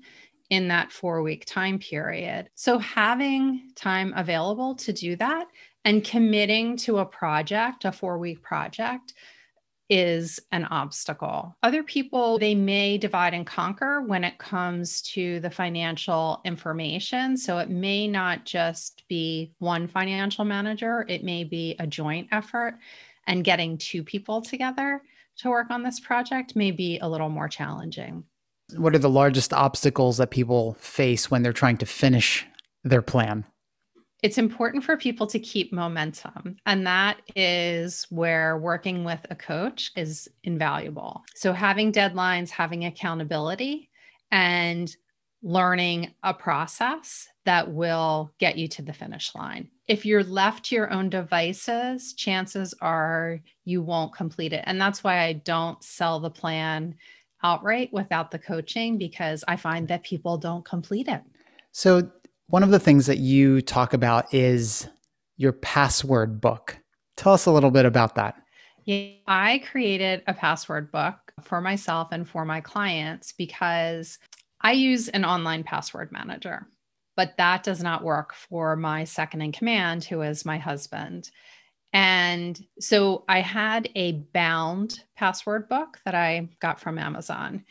in 0.50 0.68
that 0.68 0.92
four 0.92 1.22
week 1.22 1.46
time 1.46 1.78
period. 1.78 2.50
So, 2.54 2.78
having 2.78 3.70
time 3.74 4.12
available 4.14 4.74
to 4.76 4.92
do 4.92 5.16
that 5.16 5.46
and 5.86 6.04
committing 6.04 6.76
to 6.78 6.98
a 6.98 7.06
project, 7.06 7.86
a 7.86 7.92
four 7.92 8.18
week 8.18 8.42
project, 8.42 9.14
is 9.90 10.40
an 10.52 10.64
obstacle. 10.66 11.54
Other 11.62 11.82
people, 11.82 12.38
they 12.38 12.54
may 12.54 12.98
divide 12.98 13.34
and 13.34 13.46
conquer 13.46 14.00
when 14.00 14.24
it 14.24 14.38
comes 14.38 15.02
to 15.02 15.40
the 15.40 15.50
financial 15.50 16.40
information. 16.44 17.36
So 17.36 17.58
it 17.58 17.68
may 17.68 18.08
not 18.08 18.44
just 18.44 19.04
be 19.08 19.52
one 19.58 19.86
financial 19.86 20.44
manager, 20.44 21.04
it 21.08 21.24
may 21.24 21.44
be 21.44 21.76
a 21.78 21.86
joint 21.86 22.28
effort. 22.32 22.78
And 23.26 23.44
getting 23.44 23.78
two 23.78 24.02
people 24.02 24.42
together 24.42 25.00
to 25.38 25.50
work 25.50 25.70
on 25.70 25.82
this 25.82 25.98
project 25.98 26.54
may 26.56 26.70
be 26.70 26.98
a 26.98 27.08
little 27.08 27.30
more 27.30 27.48
challenging. 27.48 28.24
What 28.76 28.94
are 28.94 28.98
the 28.98 29.10
largest 29.10 29.52
obstacles 29.52 30.18
that 30.18 30.30
people 30.30 30.74
face 30.74 31.30
when 31.30 31.42
they're 31.42 31.52
trying 31.52 31.78
to 31.78 31.86
finish 31.86 32.46
their 32.82 33.02
plan? 33.02 33.44
It's 34.24 34.38
important 34.38 34.82
for 34.82 34.96
people 34.96 35.26
to 35.26 35.38
keep 35.38 35.70
momentum. 35.70 36.56
And 36.64 36.86
that 36.86 37.20
is 37.36 38.06
where 38.08 38.56
working 38.56 39.04
with 39.04 39.20
a 39.28 39.34
coach 39.34 39.92
is 39.96 40.30
invaluable. 40.44 41.22
So, 41.34 41.52
having 41.52 41.92
deadlines, 41.92 42.48
having 42.48 42.86
accountability, 42.86 43.90
and 44.30 44.96
learning 45.42 46.14
a 46.22 46.32
process 46.32 47.28
that 47.44 47.70
will 47.70 48.32
get 48.38 48.56
you 48.56 48.66
to 48.66 48.80
the 48.80 48.94
finish 48.94 49.34
line. 49.34 49.68
If 49.88 50.06
you're 50.06 50.24
left 50.24 50.64
to 50.66 50.74
your 50.74 50.90
own 50.90 51.10
devices, 51.10 52.14
chances 52.14 52.72
are 52.80 53.40
you 53.66 53.82
won't 53.82 54.14
complete 54.14 54.54
it. 54.54 54.64
And 54.66 54.80
that's 54.80 55.04
why 55.04 55.20
I 55.20 55.34
don't 55.34 55.84
sell 55.84 56.18
the 56.18 56.30
plan 56.30 56.94
outright 57.42 57.92
without 57.92 58.30
the 58.30 58.38
coaching 58.38 58.96
because 58.96 59.44
I 59.46 59.56
find 59.56 59.86
that 59.88 60.02
people 60.02 60.38
don't 60.38 60.64
complete 60.64 61.08
it. 61.08 61.20
So, 61.72 62.10
one 62.48 62.62
of 62.62 62.70
the 62.70 62.78
things 62.78 63.06
that 63.06 63.18
you 63.18 63.60
talk 63.60 63.94
about 63.94 64.32
is 64.34 64.88
your 65.36 65.52
password 65.52 66.40
book. 66.40 66.78
Tell 67.16 67.32
us 67.32 67.46
a 67.46 67.50
little 67.50 67.70
bit 67.70 67.86
about 67.86 68.14
that. 68.16 68.36
Yeah, 68.84 69.12
I 69.26 69.62
created 69.70 70.22
a 70.26 70.34
password 70.34 70.92
book 70.92 71.32
for 71.42 71.60
myself 71.60 72.08
and 72.12 72.28
for 72.28 72.44
my 72.44 72.60
clients 72.60 73.32
because 73.32 74.18
I 74.60 74.72
use 74.72 75.08
an 75.08 75.24
online 75.24 75.64
password 75.64 76.12
manager, 76.12 76.66
but 77.16 77.36
that 77.38 77.62
does 77.62 77.82
not 77.82 78.04
work 78.04 78.34
for 78.34 78.76
my 78.76 79.04
second 79.04 79.42
in 79.42 79.52
command, 79.52 80.04
who 80.04 80.22
is 80.22 80.44
my 80.44 80.58
husband. 80.58 81.30
And 81.92 82.60
so 82.80 83.24
I 83.28 83.40
had 83.40 83.88
a 83.94 84.12
bound 84.34 85.00
password 85.16 85.68
book 85.68 86.00
that 86.04 86.14
I 86.14 86.48
got 86.60 86.80
from 86.80 86.98
Amazon 86.98 87.64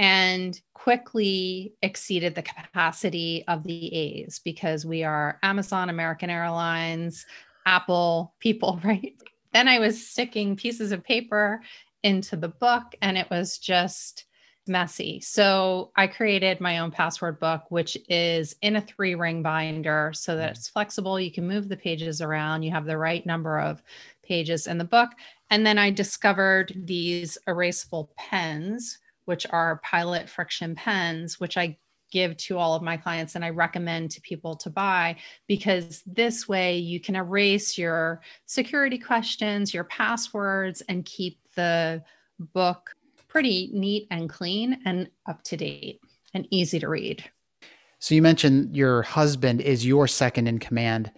and 0.00 0.62
quickly 0.72 1.74
exceeded 1.82 2.34
the 2.34 2.40
capacity 2.40 3.44
of 3.48 3.62
the 3.64 3.94
A's 3.94 4.40
because 4.42 4.86
we 4.86 5.04
are 5.04 5.38
Amazon, 5.42 5.90
American 5.90 6.30
Airlines, 6.30 7.26
Apple 7.66 8.32
people, 8.40 8.80
right? 8.84 9.14
Then 9.52 9.68
I 9.68 9.78
was 9.78 10.08
sticking 10.08 10.56
pieces 10.56 10.90
of 10.90 11.04
paper 11.04 11.60
into 12.02 12.34
the 12.34 12.48
book 12.48 12.94
and 13.02 13.18
it 13.18 13.28
was 13.30 13.58
just 13.58 14.24
messy. 14.66 15.20
So 15.20 15.90
I 15.96 16.06
created 16.06 16.62
my 16.62 16.78
own 16.78 16.90
password 16.90 17.38
book, 17.38 17.64
which 17.68 17.98
is 18.08 18.56
in 18.62 18.76
a 18.76 18.80
three 18.80 19.14
ring 19.14 19.42
binder 19.42 20.12
so 20.14 20.34
that 20.34 20.56
it's 20.56 20.68
flexible. 20.68 21.20
You 21.20 21.30
can 21.30 21.46
move 21.46 21.68
the 21.68 21.76
pages 21.76 22.22
around, 22.22 22.62
you 22.62 22.70
have 22.70 22.86
the 22.86 22.96
right 22.96 23.26
number 23.26 23.60
of 23.60 23.82
pages 24.22 24.66
in 24.66 24.78
the 24.78 24.84
book. 24.84 25.10
And 25.50 25.66
then 25.66 25.76
I 25.76 25.90
discovered 25.90 26.72
these 26.74 27.36
erasable 27.46 28.08
pens, 28.16 28.98
which 29.30 29.46
are 29.50 29.80
Pilot 29.84 30.28
friction 30.28 30.74
pens, 30.74 31.38
which 31.38 31.56
I 31.56 31.78
give 32.10 32.36
to 32.36 32.58
all 32.58 32.74
of 32.74 32.82
my 32.82 32.96
clients 32.96 33.36
and 33.36 33.44
I 33.44 33.50
recommend 33.50 34.10
to 34.10 34.20
people 34.22 34.56
to 34.56 34.70
buy 34.70 35.18
because 35.46 36.02
this 36.04 36.48
way 36.48 36.78
you 36.78 36.98
can 36.98 37.14
erase 37.14 37.78
your 37.78 38.22
security 38.46 38.98
questions, 38.98 39.72
your 39.72 39.84
passwords, 39.84 40.82
and 40.88 41.04
keep 41.04 41.38
the 41.54 42.02
book 42.40 42.90
pretty 43.28 43.70
neat 43.72 44.08
and 44.10 44.28
clean 44.28 44.80
and 44.84 45.08
up 45.28 45.44
to 45.44 45.56
date 45.56 46.00
and 46.34 46.48
easy 46.50 46.80
to 46.80 46.88
read. 46.88 47.22
So 48.00 48.16
you 48.16 48.22
mentioned 48.22 48.76
your 48.76 49.02
husband 49.02 49.60
is 49.60 49.86
your 49.86 50.08
second 50.08 50.48
in 50.48 50.58
command. 50.58 51.12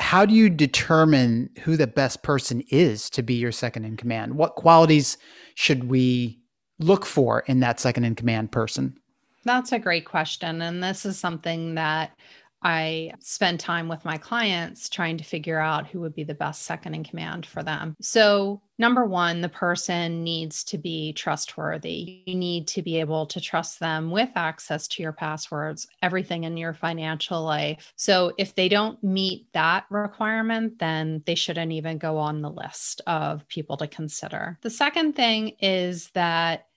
How 0.00 0.26
do 0.26 0.34
you 0.34 0.50
determine 0.50 1.50
who 1.60 1.76
the 1.76 1.86
best 1.86 2.24
person 2.24 2.64
is 2.70 3.08
to 3.10 3.22
be 3.22 3.34
your 3.34 3.52
second 3.52 3.84
in 3.84 3.96
command? 3.96 4.34
What 4.34 4.56
qualities 4.56 5.18
should 5.54 5.84
we 5.84 6.40
look 6.78 7.04
for 7.04 7.40
in 7.46 7.60
that 7.60 7.80
second 7.80 8.04
in 8.04 8.14
command 8.14 8.52
person? 8.52 8.98
That's 9.44 9.72
a 9.72 9.78
great 9.78 10.06
question. 10.06 10.62
And 10.62 10.82
this 10.82 11.04
is 11.04 11.18
something 11.18 11.74
that 11.74 12.16
I 12.64 13.12
spend 13.20 13.60
time 13.60 13.88
with 13.88 14.06
my 14.06 14.16
clients 14.16 14.88
trying 14.88 15.18
to 15.18 15.24
figure 15.24 15.58
out 15.58 15.86
who 15.86 16.00
would 16.00 16.14
be 16.14 16.24
the 16.24 16.34
best 16.34 16.62
second 16.62 16.94
in 16.94 17.04
command 17.04 17.44
for 17.44 17.62
them. 17.62 17.94
So, 18.00 18.62
number 18.78 19.04
one, 19.04 19.42
the 19.42 19.50
person 19.50 20.24
needs 20.24 20.64
to 20.64 20.78
be 20.78 21.12
trustworthy. 21.12 22.22
You 22.24 22.34
need 22.34 22.66
to 22.68 22.82
be 22.82 22.98
able 22.98 23.26
to 23.26 23.40
trust 23.40 23.80
them 23.80 24.10
with 24.10 24.30
access 24.34 24.88
to 24.88 25.02
your 25.02 25.12
passwords, 25.12 25.86
everything 26.02 26.44
in 26.44 26.56
your 26.56 26.72
financial 26.72 27.42
life. 27.42 27.92
So, 27.96 28.32
if 28.38 28.54
they 28.54 28.70
don't 28.70 29.02
meet 29.04 29.52
that 29.52 29.84
requirement, 29.90 30.78
then 30.78 31.22
they 31.26 31.34
shouldn't 31.34 31.72
even 31.72 31.98
go 31.98 32.16
on 32.16 32.40
the 32.40 32.50
list 32.50 33.02
of 33.06 33.46
people 33.48 33.76
to 33.76 33.86
consider. 33.86 34.58
The 34.62 34.70
second 34.70 35.14
thing 35.14 35.50
is 35.60 36.08
that 36.14 36.68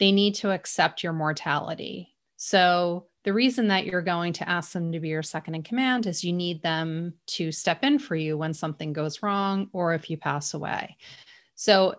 they 0.00 0.10
need 0.10 0.34
to 0.36 0.50
accept 0.50 1.04
your 1.04 1.12
mortality. 1.12 2.14
So, 2.36 3.06
the 3.28 3.34
reason 3.34 3.68
that 3.68 3.84
you're 3.84 4.00
going 4.00 4.32
to 4.32 4.48
ask 4.48 4.72
them 4.72 4.90
to 4.90 4.98
be 4.98 5.08
your 5.08 5.22
second 5.22 5.54
in 5.54 5.62
command 5.62 6.06
is 6.06 6.24
you 6.24 6.32
need 6.32 6.62
them 6.62 7.12
to 7.26 7.52
step 7.52 7.84
in 7.84 7.98
for 7.98 8.16
you 8.16 8.38
when 8.38 8.54
something 8.54 8.90
goes 8.90 9.22
wrong 9.22 9.68
or 9.74 9.92
if 9.92 10.08
you 10.08 10.16
pass 10.16 10.54
away. 10.54 10.96
So, 11.54 11.96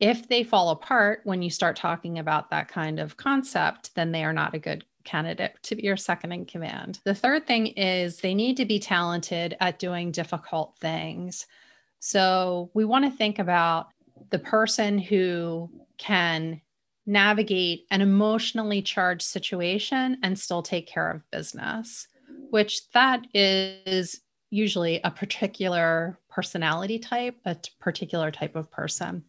if 0.00 0.26
they 0.26 0.42
fall 0.42 0.70
apart 0.70 1.20
when 1.22 1.40
you 1.40 1.50
start 1.50 1.76
talking 1.76 2.18
about 2.18 2.50
that 2.50 2.66
kind 2.66 2.98
of 2.98 3.16
concept, 3.16 3.94
then 3.94 4.10
they 4.10 4.24
are 4.24 4.32
not 4.32 4.56
a 4.56 4.58
good 4.58 4.84
candidate 5.04 5.54
to 5.62 5.76
be 5.76 5.84
your 5.84 5.96
second 5.96 6.32
in 6.32 6.46
command. 6.46 6.98
The 7.04 7.14
third 7.14 7.46
thing 7.46 7.68
is 7.68 8.16
they 8.16 8.34
need 8.34 8.56
to 8.56 8.64
be 8.64 8.80
talented 8.80 9.56
at 9.60 9.78
doing 9.78 10.10
difficult 10.10 10.74
things. 10.80 11.46
So, 12.00 12.72
we 12.74 12.84
want 12.84 13.04
to 13.04 13.16
think 13.16 13.38
about 13.38 13.90
the 14.30 14.40
person 14.40 14.98
who 14.98 15.70
can 15.96 16.60
navigate 17.06 17.86
an 17.90 18.00
emotionally 18.00 18.82
charged 18.82 19.22
situation 19.22 20.18
and 20.22 20.38
still 20.38 20.62
take 20.62 20.86
care 20.86 21.10
of 21.10 21.30
business, 21.30 22.08
which 22.50 22.90
that 22.92 23.26
is 23.34 24.20
usually 24.50 25.00
a 25.02 25.10
particular 25.10 26.18
personality 26.30 26.98
type, 26.98 27.36
a 27.44 27.56
particular 27.80 28.30
type 28.30 28.56
of 28.56 28.70
person. 28.70 29.24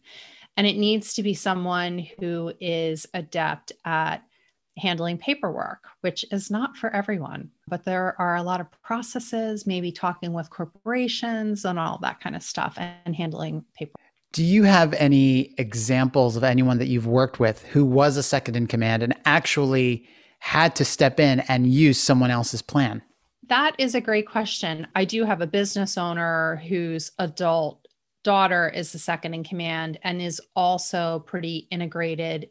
And 0.56 0.66
it 0.66 0.76
needs 0.76 1.14
to 1.14 1.22
be 1.22 1.34
someone 1.34 2.06
who 2.18 2.52
is 2.60 3.06
adept 3.12 3.72
at 3.84 4.22
handling 4.78 5.18
paperwork, 5.18 5.84
which 6.02 6.24
is 6.30 6.50
not 6.50 6.76
for 6.76 6.94
everyone, 6.94 7.50
but 7.66 7.84
there 7.84 8.14
are 8.20 8.36
a 8.36 8.42
lot 8.42 8.60
of 8.60 8.70
processes, 8.82 9.66
maybe 9.66 9.90
talking 9.90 10.32
with 10.32 10.50
corporations 10.50 11.64
and 11.64 11.78
all 11.78 11.98
that 11.98 12.20
kind 12.20 12.36
of 12.36 12.42
stuff 12.42 12.76
and 12.78 13.16
handling 13.16 13.64
paperwork. 13.74 14.05
Do 14.32 14.44
you 14.44 14.64
have 14.64 14.92
any 14.94 15.54
examples 15.56 16.36
of 16.36 16.44
anyone 16.44 16.78
that 16.78 16.88
you've 16.88 17.06
worked 17.06 17.40
with 17.40 17.64
who 17.64 17.84
was 17.84 18.16
a 18.16 18.22
second 18.22 18.56
in 18.56 18.66
command 18.66 19.02
and 19.02 19.14
actually 19.24 20.06
had 20.40 20.76
to 20.76 20.84
step 20.84 21.18
in 21.18 21.40
and 21.40 21.66
use 21.66 22.00
someone 22.00 22.30
else's 22.30 22.62
plan? 22.62 23.02
That 23.48 23.74
is 23.78 23.94
a 23.94 24.00
great 24.00 24.26
question. 24.26 24.86
I 24.94 25.04
do 25.04 25.24
have 25.24 25.40
a 25.40 25.46
business 25.46 25.96
owner 25.96 26.56
whose 26.68 27.12
adult 27.18 27.86
daughter 28.24 28.68
is 28.68 28.92
the 28.92 28.98
second 28.98 29.34
in 29.34 29.44
command 29.44 29.98
and 30.02 30.20
is 30.20 30.40
also 30.56 31.20
pretty 31.20 31.68
integrated 31.70 32.50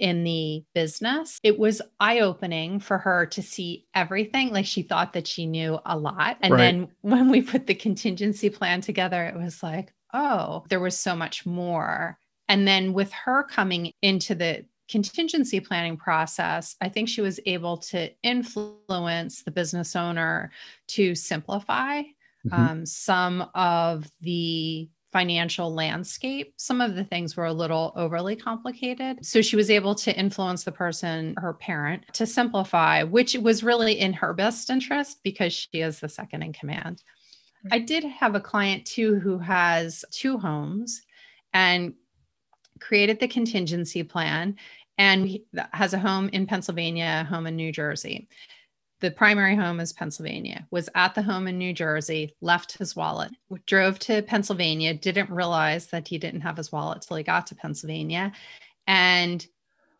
in 0.00 0.24
the 0.24 0.64
business. 0.74 1.38
It 1.44 1.56
was 1.58 1.80
eye 2.00 2.18
opening 2.20 2.80
for 2.80 2.98
her 2.98 3.26
to 3.26 3.42
see 3.42 3.86
everything. 3.94 4.50
Like 4.50 4.66
she 4.66 4.82
thought 4.82 5.12
that 5.12 5.28
she 5.28 5.46
knew 5.46 5.78
a 5.86 5.96
lot. 5.96 6.38
And 6.40 6.52
right. 6.52 6.58
then 6.58 6.88
when 7.02 7.30
we 7.30 7.42
put 7.42 7.68
the 7.68 7.76
contingency 7.76 8.50
plan 8.50 8.80
together, 8.80 9.24
it 9.24 9.36
was 9.36 9.62
like, 9.62 9.92
oh, 10.14 10.64
there 10.70 10.80
was 10.80 10.98
so 10.98 11.14
much 11.14 11.44
more. 11.44 12.18
And 12.48 12.66
then 12.66 12.92
with 12.92 13.12
her 13.12 13.42
coming 13.42 13.92
into 14.00 14.34
the 14.34 14.64
contingency 14.88 15.60
planning 15.60 15.96
process, 15.96 16.76
I 16.80 16.88
think 16.88 17.08
she 17.08 17.20
was 17.20 17.40
able 17.46 17.78
to 17.78 18.10
influence 18.22 19.42
the 19.42 19.50
business 19.50 19.96
owner 19.96 20.50
to 20.88 21.14
simplify 21.14 22.02
mm-hmm. 22.02 22.54
um, 22.54 22.86
some 22.86 23.48
of 23.54 24.10
the 24.20 24.88
financial 25.14 25.72
landscape. 25.72 26.52
Some 26.56 26.80
of 26.80 26.96
the 26.96 27.04
things 27.04 27.36
were 27.36 27.46
a 27.46 27.52
little 27.52 27.92
overly 27.94 28.34
complicated. 28.34 29.24
So 29.24 29.42
she 29.42 29.54
was 29.54 29.70
able 29.70 29.94
to 29.94 30.14
influence 30.18 30.64
the 30.64 30.72
person, 30.72 31.36
her 31.38 31.54
parent, 31.54 32.02
to 32.14 32.26
simplify, 32.26 33.04
which 33.04 33.36
was 33.36 33.62
really 33.62 34.00
in 34.00 34.12
her 34.14 34.34
best 34.34 34.70
interest 34.70 35.20
because 35.22 35.52
she 35.52 35.80
is 35.80 36.00
the 36.00 36.08
second 36.08 36.42
in 36.42 36.52
command. 36.52 37.04
I 37.70 37.78
mm-hmm. 37.78 37.86
did 37.86 38.04
have 38.04 38.34
a 38.34 38.40
client 38.40 38.84
too 38.84 39.18
who 39.18 39.38
has 39.38 40.04
two 40.10 40.38
homes 40.38 41.02
and 41.52 41.94
created 42.80 43.20
the 43.20 43.28
contingency 43.28 44.02
plan 44.02 44.56
and 44.98 45.38
has 45.72 45.94
a 45.94 45.98
home 45.98 46.28
in 46.32 46.46
Pennsylvania, 46.46 47.22
a 47.22 47.28
home 47.28 47.46
in 47.46 47.56
New 47.56 47.72
Jersey. 47.72 48.28
The 49.00 49.10
primary 49.10 49.56
home 49.56 49.80
is 49.80 49.92
Pennsylvania, 49.92 50.66
was 50.70 50.88
at 50.94 51.14
the 51.14 51.22
home 51.22 51.46
in 51.46 51.58
New 51.58 51.72
Jersey, 51.72 52.34
left 52.40 52.78
his 52.78 52.94
wallet, 52.94 53.32
drove 53.66 53.98
to 54.00 54.22
Pennsylvania, 54.22 54.94
didn't 54.94 55.30
realize 55.30 55.88
that 55.88 56.08
he 56.08 56.16
didn't 56.16 56.40
have 56.42 56.56
his 56.56 56.72
wallet 56.72 57.02
till 57.02 57.16
he 57.16 57.22
got 57.22 57.46
to 57.48 57.54
Pennsylvania, 57.54 58.32
and 58.86 59.46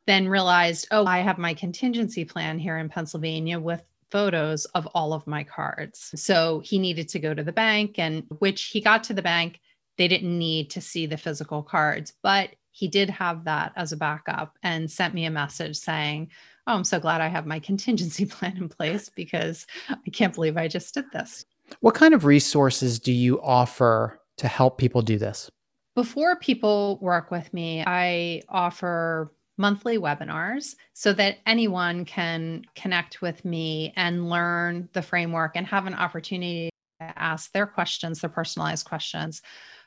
then 0.06 0.28
realized, 0.28 0.88
oh, 0.90 1.06
I 1.06 1.18
have 1.18 1.38
my 1.38 1.54
contingency 1.54 2.24
plan 2.24 2.58
here 2.58 2.78
in 2.78 2.88
Pennsylvania 2.88 3.58
with 3.58 3.82
photos 4.14 4.64
of 4.76 4.86
all 4.94 5.12
of 5.12 5.26
my 5.26 5.42
cards. 5.42 6.12
So 6.14 6.60
he 6.64 6.78
needed 6.78 7.08
to 7.08 7.18
go 7.18 7.34
to 7.34 7.42
the 7.42 7.50
bank, 7.50 7.98
and 7.98 8.22
which 8.38 8.66
he 8.66 8.80
got 8.80 9.02
to 9.04 9.12
the 9.12 9.22
bank, 9.22 9.58
they 9.98 10.06
didn't 10.06 10.38
need 10.38 10.70
to 10.70 10.80
see 10.80 11.04
the 11.04 11.16
physical 11.16 11.64
cards, 11.64 12.12
but 12.22 12.50
he 12.70 12.86
did 12.86 13.10
have 13.10 13.44
that 13.44 13.72
as 13.74 13.90
a 13.90 13.96
backup 13.96 14.56
and 14.62 14.88
sent 14.88 15.14
me 15.14 15.24
a 15.24 15.30
message 15.30 15.76
saying, 15.76 16.30
Oh, 16.68 16.74
I'm 16.74 16.84
so 16.84 17.00
glad 17.00 17.20
I 17.20 17.28
have 17.28 17.44
my 17.44 17.58
contingency 17.70 18.24
plan 18.24 18.56
in 18.56 18.68
place 18.68 19.08
because 19.08 19.66
I 19.90 20.10
can't 20.10 20.34
believe 20.34 20.56
I 20.56 20.68
just 20.68 20.94
did 20.94 21.06
this. 21.12 21.44
What 21.80 21.94
kind 21.94 22.14
of 22.14 22.24
resources 22.24 23.00
do 23.00 23.12
you 23.12 23.42
offer 23.42 24.20
to 24.36 24.46
help 24.46 24.78
people 24.78 25.02
do 25.02 25.18
this? 25.18 25.50
Before 25.96 26.36
people 26.36 26.98
work 27.00 27.32
with 27.32 27.52
me, 27.52 27.82
I 27.84 28.42
offer 28.48 29.32
monthly 29.56 29.98
webinars 29.98 30.74
so 30.92 31.12
that 31.12 31.38
anyone 31.46 32.04
can 32.04 32.64
connect 32.74 33.22
with 33.22 33.44
me 33.44 33.92
and 33.96 34.28
learn 34.28 34.88
the 34.92 35.02
framework 35.02 35.52
and 35.54 35.66
have 35.66 35.86
an 35.86 35.94
opportunity 35.94 36.70
to 37.00 37.18
ask 37.18 37.52
their 37.52 37.66
questions, 37.66 38.20
their 38.20 38.30
personalized 38.30 38.86
questions. 38.86 39.42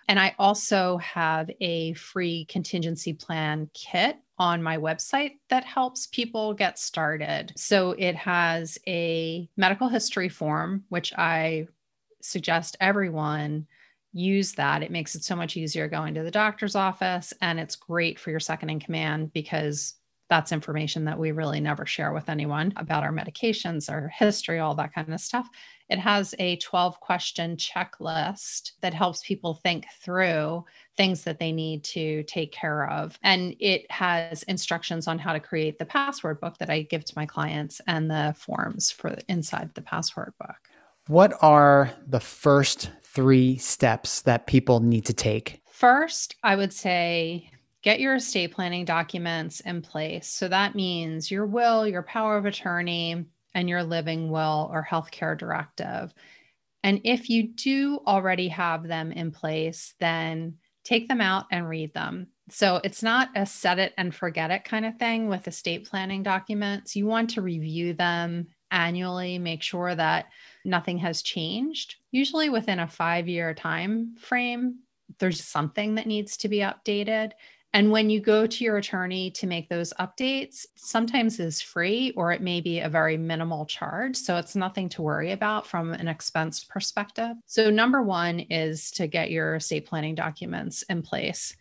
And 0.07 0.19
I 0.19 0.35
also 0.39 0.97
have 0.97 1.49
a 1.59 1.93
free 1.93 2.45
contingency 2.45 3.13
plan 3.13 3.69
kit 3.73 4.17
on 4.39 4.63
my 4.63 4.77
website 4.77 5.31
that 5.49 5.65
helps 5.65 6.07
people 6.07 6.53
get 6.53 6.79
started. 6.79 7.51
So 7.57 7.91
it 7.91 8.15
has 8.15 8.77
a 8.87 9.49
medical 9.57 9.89
history 9.89 10.29
form, 10.29 10.83
which 10.89 11.11
I 11.17 11.67
suggest 12.21 12.77
everyone 12.79 13.67
use 14.13 14.53
that. 14.53 14.83
It 14.83 14.91
makes 14.91 15.15
it 15.15 15.23
so 15.23 15.35
much 15.35 15.57
easier 15.57 15.87
going 15.87 16.13
to 16.15 16.23
the 16.23 16.31
doctor's 16.31 16.75
office. 16.75 17.33
And 17.41 17.59
it's 17.59 17.75
great 17.75 18.19
for 18.19 18.31
your 18.31 18.39
second 18.39 18.69
in 18.69 18.79
command 18.79 19.33
because 19.33 19.95
that's 20.29 20.51
information 20.51 21.05
that 21.05 21.17
we 21.17 21.31
really 21.31 21.59
never 21.59 21.85
share 21.85 22.11
with 22.11 22.29
anyone 22.29 22.73
about 22.75 23.03
our 23.03 23.13
medications, 23.13 23.89
our 23.89 24.09
history, 24.09 24.59
all 24.59 24.75
that 24.75 24.93
kind 24.93 25.13
of 25.13 25.21
stuff. 25.21 25.47
It 25.89 25.99
has 25.99 26.35
a 26.37 26.57
12 26.57 26.99
question 26.99 27.55
checklist 27.55 28.71
that 28.81 28.93
helps 28.93 29.25
people 29.25 29.53
think 29.53 29.85
through 30.01 30.65
things 30.97 31.23
that 31.23 31.39
they 31.39 31.53
need 31.53 31.83
to 31.85 32.23
take 32.23 32.51
care 32.51 32.89
of. 32.89 33.17
And 33.23 33.55
it 33.59 33.89
has 33.89 34.43
instructions 34.43 35.07
on 35.07 35.17
how 35.17 35.31
to 35.31 35.39
create 35.39 35.79
the 35.79 35.85
password 35.85 36.41
book 36.41 36.57
that 36.57 36.69
I 36.69 36.81
give 36.81 37.05
to 37.05 37.13
my 37.15 37.25
clients 37.25 37.79
and 37.87 38.11
the 38.11 38.35
forms 38.37 38.91
for 38.91 39.15
inside 39.29 39.73
the 39.75 39.81
password 39.81 40.33
book. 40.39 40.57
What 41.07 41.33
are 41.41 41.91
the 42.05 42.19
first 42.19 42.91
three 43.17 43.57
steps 43.57 44.21
that 44.21 44.45
people 44.45 44.79
need 44.79 45.03
to 45.03 45.13
take? 45.13 45.59
First, 45.71 46.35
I 46.43 46.55
would 46.55 46.71
say 46.71 47.49
get 47.81 47.99
your 47.99 48.13
estate 48.13 48.51
planning 48.53 48.85
documents 48.85 49.59
in 49.61 49.81
place. 49.81 50.27
So 50.27 50.47
that 50.47 50.75
means 50.75 51.31
your 51.31 51.47
will, 51.47 51.87
your 51.87 52.03
power 52.03 52.37
of 52.37 52.45
attorney, 52.45 53.25
and 53.55 53.67
your 53.67 53.81
living 53.81 54.29
will 54.29 54.69
or 54.71 54.85
healthcare 54.87 55.35
directive. 55.35 56.13
And 56.83 57.01
if 57.05 57.27
you 57.27 57.47
do 57.47 58.01
already 58.05 58.49
have 58.49 58.87
them 58.87 59.11
in 59.11 59.31
place, 59.31 59.95
then 59.99 60.57
take 60.83 61.07
them 61.07 61.19
out 61.19 61.45
and 61.51 61.67
read 61.67 61.95
them. 61.95 62.27
So 62.51 62.79
it's 62.83 63.01
not 63.01 63.29
a 63.35 63.47
set 63.47 63.79
it 63.79 63.95
and 63.97 64.13
forget 64.13 64.51
it 64.51 64.63
kind 64.63 64.85
of 64.85 64.99
thing 64.99 65.27
with 65.27 65.47
estate 65.47 65.89
planning 65.89 66.21
documents. 66.21 66.95
You 66.95 67.07
want 67.07 67.31
to 67.31 67.41
review 67.41 67.93
them 67.93 68.49
annually, 68.69 69.39
make 69.39 69.63
sure 69.63 69.95
that 69.95 70.27
nothing 70.67 70.97
has 70.99 71.21
changed. 71.21 71.95
Usually 72.11 72.49
within 72.49 72.79
a 72.79 72.87
5-year 72.87 73.53
time 73.53 74.15
frame, 74.19 74.79
there's 75.19 75.43
something 75.43 75.95
that 75.95 76.07
needs 76.07 76.37
to 76.37 76.49
be 76.49 76.57
updated. 76.57 77.31
And 77.73 77.91
when 77.91 78.09
you 78.09 78.21
go 78.21 78.47
to 78.47 78.63
your 78.63 78.77
attorney 78.77 79.29
to 79.31 79.45
make 79.45 79.69
those 79.69 79.93
updates, 79.99 80.65
sometimes 80.75 81.39
is 81.39 81.61
free 81.61 82.11
or 82.15 82.31
it 82.31 82.41
may 82.41 82.61
be 82.61 82.79
a 82.79 82.89
very 82.89 83.17
minimal 83.17 83.65
charge. 83.65 84.15
So 84.15 84.37
it's 84.37 84.55
nothing 84.55 84.89
to 84.89 85.01
worry 85.01 85.31
about 85.31 85.67
from 85.67 85.93
an 85.93 86.07
expense 86.07 86.63
perspective. 86.63 87.35
So, 87.45 87.69
number 87.69 88.01
one 88.01 88.39
is 88.39 88.89
to 88.91 89.07
get 89.07 89.31
your 89.31 89.55
estate 89.55 89.85
planning 89.85 90.15
documents 90.15 90.83
in 90.83 91.01
place. 91.01 91.55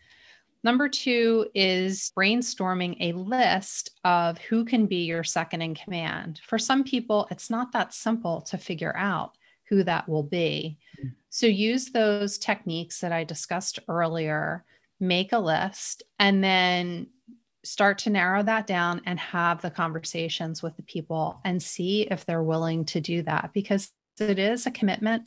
Number 0.67 0.89
two 0.89 1.47
is 1.55 2.11
brainstorming 2.13 2.97
a 2.99 3.13
list 3.13 3.91
of 4.03 4.37
who 4.37 4.65
can 4.65 4.85
be 4.85 5.05
your 5.05 5.23
second 5.23 5.61
in 5.61 5.75
command. 5.75 6.41
For 6.45 6.59
some 6.59 6.83
people, 6.83 7.25
it's 7.31 7.49
not 7.49 7.71
that 7.71 7.93
simple 7.93 8.41
to 8.41 8.57
figure 8.57 8.93
out 8.97 9.37
who 9.69 9.85
that 9.85 10.09
will 10.09 10.23
be. 10.23 10.77
Mm. 11.01 11.13
So 11.29 11.45
use 11.45 11.91
those 11.91 12.37
techniques 12.37 12.99
that 12.99 13.13
I 13.13 13.23
discussed 13.23 13.79
earlier, 13.87 14.65
make 14.99 15.31
a 15.31 15.39
list, 15.39 16.03
and 16.19 16.43
then 16.43 17.11
start 17.63 17.99
to 17.99 18.09
narrow 18.09 18.43
that 18.43 18.67
down 18.67 19.01
and 19.05 19.17
have 19.21 19.61
the 19.61 19.71
conversations 19.71 20.61
with 20.61 20.75
the 20.75 20.83
people 20.83 21.39
and 21.45 21.63
see 21.63 22.09
if 22.11 22.25
they're 22.25 22.43
willing 22.43 22.83
to 22.87 22.99
do 22.99 23.21
that 23.21 23.51
because 23.53 23.89
it 24.19 24.37
is 24.37 24.65
a 24.65 24.71
commitment, 24.71 25.23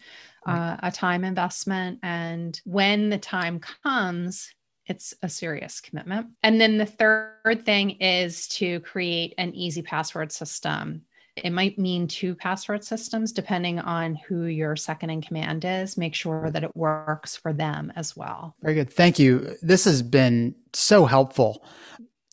uh, 0.46 0.76
a 0.83 0.90
time 0.90 1.24
investment. 1.24 1.98
And 2.03 2.61
when 2.66 3.09
the 3.09 3.16
time 3.16 3.59
comes, 3.59 4.53
it's 4.90 5.14
a 5.22 5.29
serious 5.29 5.81
commitment. 5.81 6.26
And 6.42 6.61
then 6.61 6.76
the 6.76 6.85
third 6.85 7.62
thing 7.64 7.90
is 8.00 8.48
to 8.48 8.81
create 8.81 9.35
an 9.38 9.55
easy 9.55 9.83
password 9.83 10.33
system. 10.33 11.03
It 11.37 11.53
might 11.53 11.79
mean 11.79 12.09
two 12.09 12.35
password 12.35 12.83
systems 12.85 13.33
depending 13.33 13.79
on 13.79 14.16
who 14.16 14.44
your 14.44 14.74
second 14.74 15.11
in 15.11 15.22
command 15.22 15.64
is. 15.64 15.96
Make 15.96 16.14
sure 16.14 16.50
that 16.50 16.64
it 16.64 16.76
works 16.76 17.37
for 17.37 17.53
them 17.53 17.92
as 17.94 18.16
well. 18.16 18.57
Very 18.61 18.74
good. 18.74 18.90
Thank 18.90 19.18
you. 19.20 19.57
This 19.62 19.85
has 19.85 20.03
been 20.03 20.57
so 20.72 21.07
helpful 21.07 21.64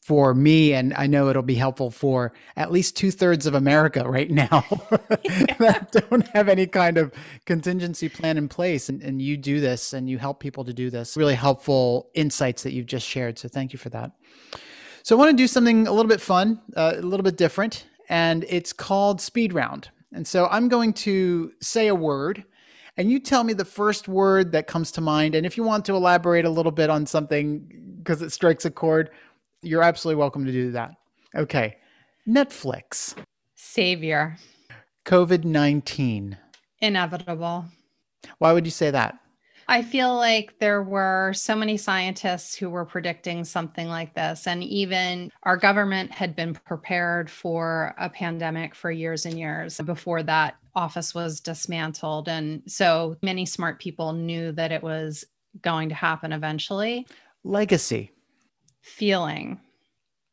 for 0.07 0.33
me, 0.33 0.71
and 0.71 0.93
I 0.93 1.05
know 1.05 1.27
it'll 1.27 1.41
be 1.41 1.55
helpful 1.55 1.91
for 1.91 2.31
at 2.55 2.71
least 2.71 2.95
two 2.95 3.11
thirds 3.11 3.45
of 3.45 3.53
America 3.53 4.07
right 4.07 4.31
now 4.31 4.61
that 5.59 5.89
don't 6.09 6.25
have 6.27 6.47
any 6.47 6.65
kind 6.65 6.97
of 6.97 7.11
contingency 7.43 8.07
plan 8.07 8.37
in 8.37 8.47
place. 8.47 8.87
And, 8.87 9.01
and 9.01 9.21
you 9.21 9.35
do 9.35 9.59
this 9.59 9.91
and 9.91 10.09
you 10.09 10.17
help 10.17 10.39
people 10.39 10.63
to 10.63 10.73
do 10.73 10.89
this. 10.89 11.17
Really 11.17 11.35
helpful 11.35 12.09
insights 12.13 12.63
that 12.63 12.71
you've 12.71 12.85
just 12.85 13.05
shared. 13.05 13.37
So 13.37 13.49
thank 13.49 13.73
you 13.73 13.79
for 13.79 13.89
that. 13.89 14.13
So 15.03 15.13
I 15.13 15.19
want 15.19 15.31
to 15.31 15.35
do 15.35 15.45
something 15.45 15.87
a 15.87 15.91
little 15.91 16.07
bit 16.07 16.21
fun, 16.21 16.61
uh, 16.77 16.93
a 16.95 17.01
little 17.01 17.25
bit 17.25 17.35
different, 17.35 17.85
and 18.07 18.45
it's 18.47 18.71
called 18.71 19.19
Speed 19.19 19.51
Round. 19.51 19.89
And 20.13 20.25
so 20.25 20.47
I'm 20.49 20.69
going 20.69 20.93
to 20.93 21.51
say 21.59 21.87
a 21.87 21.95
word 21.95 22.45
and 22.95 23.11
you 23.11 23.19
tell 23.19 23.43
me 23.43 23.51
the 23.51 23.65
first 23.65 24.07
word 24.07 24.53
that 24.53 24.67
comes 24.67 24.91
to 24.93 25.01
mind. 25.01 25.35
And 25.35 25.45
if 25.45 25.57
you 25.57 25.63
want 25.63 25.83
to 25.85 25.95
elaborate 25.95 26.45
a 26.45 26.49
little 26.49 26.71
bit 26.71 26.89
on 26.89 27.05
something 27.05 27.97
because 28.01 28.21
it 28.21 28.31
strikes 28.31 28.65
a 28.65 28.71
chord, 28.71 29.11
you're 29.61 29.83
absolutely 29.83 30.19
welcome 30.19 30.45
to 30.45 30.51
do 30.51 30.71
that. 30.71 30.91
Okay. 31.35 31.77
Netflix. 32.27 33.15
Savior. 33.55 34.37
COVID 35.05 35.43
19. 35.43 36.37
Inevitable. 36.79 37.65
Why 38.39 38.53
would 38.53 38.65
you 38.65 38.71
say 38.71 38.91
that? 38.91 39.17
I 39.69 39.81
feel 39.81 40.15
like 40.15 40.59
there 40.59 40.81
were 40.81 41.33
so 41.33 41.53
many 41.53 41.75
scientists 41.75 42.55
who 42.55 42.69
were 42.69 42.85
predicting 42.85 43.43
something 43.43 43.89
like 43.89 44.13
this. 44.13 44.47
And 44.47 44.63
even 44.63 45.29
our 45.43 45.57
government 45.57 46.11
had 46.11 46.37
been 46.37 46.53
prepared 46.53 47.29
for 47.29 47.93
a 47.97 48.09
pandemic 48.09 48.73
for 48.73 48.91
years 48.91 49.25
and 49.25 49.37
years 49.37 49.81
before 49.81 50.23
that 50.23 50.55
office 50.73 51.13
was 51.13 51.41
dismantled. 51.41 52.29
And 52.29 52.61
so 52.65 53.17
many 53.21 53.45
smart 53.45 53.79
people 53.79 54.13
knew 54.13 54.53
that 54.53 54.71
it 54.71 54.81
was 54.81 55.25
going 55.61 55.89
to 55.89 55.95
happen 55.95 56.31
eventually. 56.31 57.05
Legacy 57.43 58.11
feeling. 58.87 59.59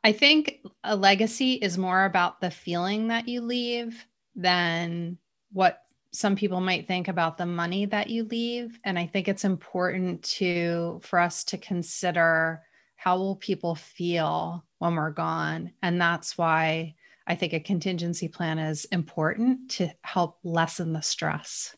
I 0.02 0.12
think 0.12 0.60
a 0.82 0.94
legacy 0.94 1.54
is 1.54 1.78
more 1.78 2.04
about 2.04 2.40
the 2.40 2.50
feeling 2.50 3.08
that 3.08 3.28
you 3.28 3.40
leave 3.40 4.04
than 4.36 5.18
what 5.52 5.80
some 6.12 6.36
people 6.36 6.60
might 6.60 6.86
think 6.86 7.08
about 7.08 7.38
the 7.38 7.46
money 7.46 7.86
that 7.86 8.08
you 8.08 8.24
leave 8.24 8.78
and 8.84 8.98
I 8.98 9.06
think 9.06 9.26
it's 9.26 9.44
important 9.44 10.22
to 10.24 11.00
for 11.02 11.18
us 11.18 11.42
to 11.44 11.58
consider 11.58 12.62
how 12.94 13.18
will 13.18 13.36
people 13.36 13.74
feel 13.74 14.64
when 14.78 14.94
we're 14.94 15.10
gone 15.10 15.72
and 15.82 16.00
that's 16.00 16.38
why 16.38 16.94
I 17.26 17.34
think 17.34 17.52
a 17.52 17.60
contingency 17.60 18.28
plan 18.28 18.58
is 18.58 18.84
important 18.86 19.70
to 19.72 19.90
help 20.02 20.38
lessen 20.44 20.92
the 20.92 21.00
stress. 21.00 21.74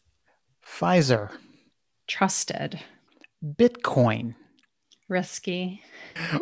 Pfizer. 0.67 1.31
Trusted. 2.09 2.81
Bitcoin 3.45 4.35
risky. 5.09 5.83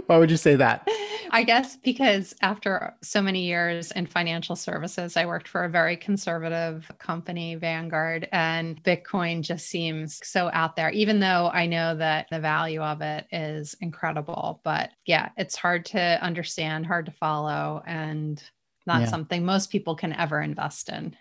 Why 0.07 0.19
would 0.19 0.31
you 0.31 0.37
say 0.37 0.57
that? 0.57 0.87
I 1.31 1.43
guess 1.43 1.77
because 1.77 2.35
after 2.43 2.95
so 3.03 3.21
many 3.21 3.45
years 3.45 3.91
in 3.91 4.07
financial 4.07 4.57
services, 4.57 5.17
I 5.17 5.27
worked 5.27 5.49
for 5.49 5.65
a 5.65 5.69
very 5.69 5.97
conservative 5.97 6.91
company, 6.99 7.57
Vanguard, 7.57 8.29
and 8.31 8.83
Bitcoin 8.85 9.43
just 9.43 9.67
seems 9.67 10.21
so 10.23 10.51
out 10.53 10.77
there, 10.77 10.91
even 10.91 11.21
though 11.21 11.51
I 11.53 11.67
know 11.67 11.97
that 11.97 12.27
the 12.31 12.39
value 12.39 12.81
of 12.81 13.01
it 13.01 13.27
is 13.33 13.75
incredible. 13.81 14.61
But 14.65 14.91
yeah, 15.07 15.31
it's 15.37 15.57
hard 15.57 15.85
to 15.87 16.23
understand, 16.23 16.87
hard 16.87 17.07
to 17.07 17.13
follow, 17.13 17.83
and 17.87 18.43
not 18.87 19.03
yeah. 19.03 19.09
something 19.09 19.45
most 19.45 19.71
people 19.71 19.97
can 19.97 20.13
ever 20.13 20.41
invest 20.41 20.89
in. 20.89 21.17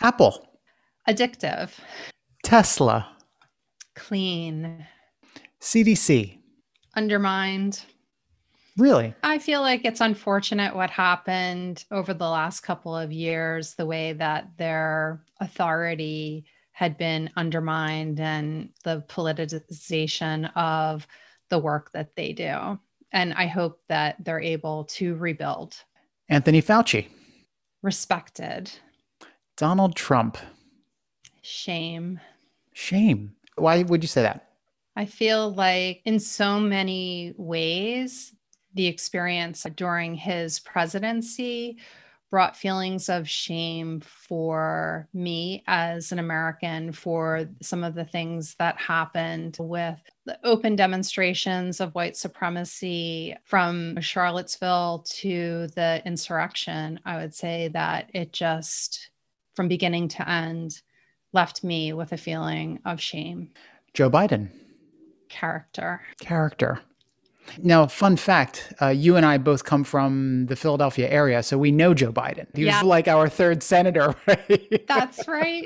Apple. 0.00 0.48
Addictive. 1.08 1.70
Tesla. 2.42 3.08
Clean. 3.94 4.86
CDC 5.60 6.38
undermined. 6.96 7.82
Really? 8.76 9.14
I 9.22 9.38
feel 9.38 9.60
like 9.60 9.84
it's 9.84 10.00
unfortunate 10.00 10.74
what 10.74 10.90
happened 10.90 11.84
over 11.90 12.12
the 12.12 12.28
last 12.28 12.60
couple 12.60 12.96
of 12.96 13.12
years, 13.12 13.74
the 13.74 13.86
way 13.86 14.14
that 14.14 14.56
their 14.56 15.22
authority 15.40 16.44
had 16.72 16.98
been 16.98 17.30
undermined 17.36 18.18
and 18.18 18.70
the 18.82 19.04
politicization 19.08 20.50
of 20.56 21.06
the 21.48 21.58
work 21.58 21.92
that 21.92 22.16
they 22.16 22.32
do. 22.32 22.78
And 23.12 23.32
I 23.34 23.46
hope 23.46 23.80
that 23.88 24.16
they're 24.24 24.40
able 24.40 24.84
to 24.84 25.14
rebuild. 25.14 25.76
Anthony 26.28 26.60
Fauci. 26.60 27.06
Respected. 27.82 28.72
Donald 29.56 29.94
Trump. 29.94 30.36
Shame. 31.42 32.18
Shame. 32.72 33.36
Why 33.54 33.84
would 33.84 34.02
you 34.02 34.08
say 34.08 34.22
that? 34.22 34.48
I 34.96 35.06
feel 35.06 35.52
like 35.52 36.02
in 36.04 36.20
so 36.20 36.60
many 36.60 37.34
ways, 37.36 38.34
the 38.74 38.86
experience 38.86 39.66
during 39.76 40.14
his 40.14 40.58
presidency 40.60 41.78
brought 42.30 42.56
feelings 42.56 43.08
of 43.08 43.28
shame 43.28 44.00
for 44.00 45.08
me 45.14 45.62
as 45.68 46.10
an 46.10 46.18
American 46.18 46.90
for 46.90 47.48
some 47.62 47.84
of 47.84 47.94
the 47.94 48.04
things 48.04 48.56
that 48.58 48.76
happened 48.76 49.56
with 49.60 50.00
the 50.26 50.36
open 50.42 50.74
demonstrations 50.74 51.80
of 51.80 51.94
white 51.94 52.16
supremacy 52.16 53.36
from 53.44 54.00
Charlottesville 54.00 55.04
to 55.08 55.68
the 55.76 56.02
insurrection. 56.04 56.98
I 57.04 57.18
would 57.18 57.34
say 57.34 57.68
that 57.68 58.10
it 58.12 58.32
just, 58.32 59.10
from 59.54 59.68
beginning 59.68 60.08
to 60.08 60.28
end, 60.28 60.82
left 61.32 61.62
me 61.62 61.92
with 61.92 62.12
a 62.12 62.16
feeling 62.16 62.80
of 62.84 63.00
shame. 63.00 63.50
Joe 63.92 64.10
Biden 64.10 64.50
character. 65.34 66.00
Character. 66.20 66.80
Now, 67.62 67.86
fun 67.86 68.16
fact 68.16 68.72
uh, 68.80 68.88
you 68.88 69.16
and 69.16 69.26
I 69.26 69.36
both 69.36 69.64
come 69.64 69.84
from 69.84 70.46
the 70.46 70.56
Philadelphia 70.56 71.08
area, 71.10 71.42
so 71.42 71.58
we 71.58 71.72
know 71.72 71.92
Joe 71.92 72.12
Biden. 72.12 72.46
He 72.54 72.64
yeah. 72.64 72.78
was 72.78 72.86
like 72.86 73.08
our 73.08 73.28
third 73.28 73.62
senator, 73.62 74.14
right? 74.26 74.84
That's 74.88 75.26
right. 75.28 75.64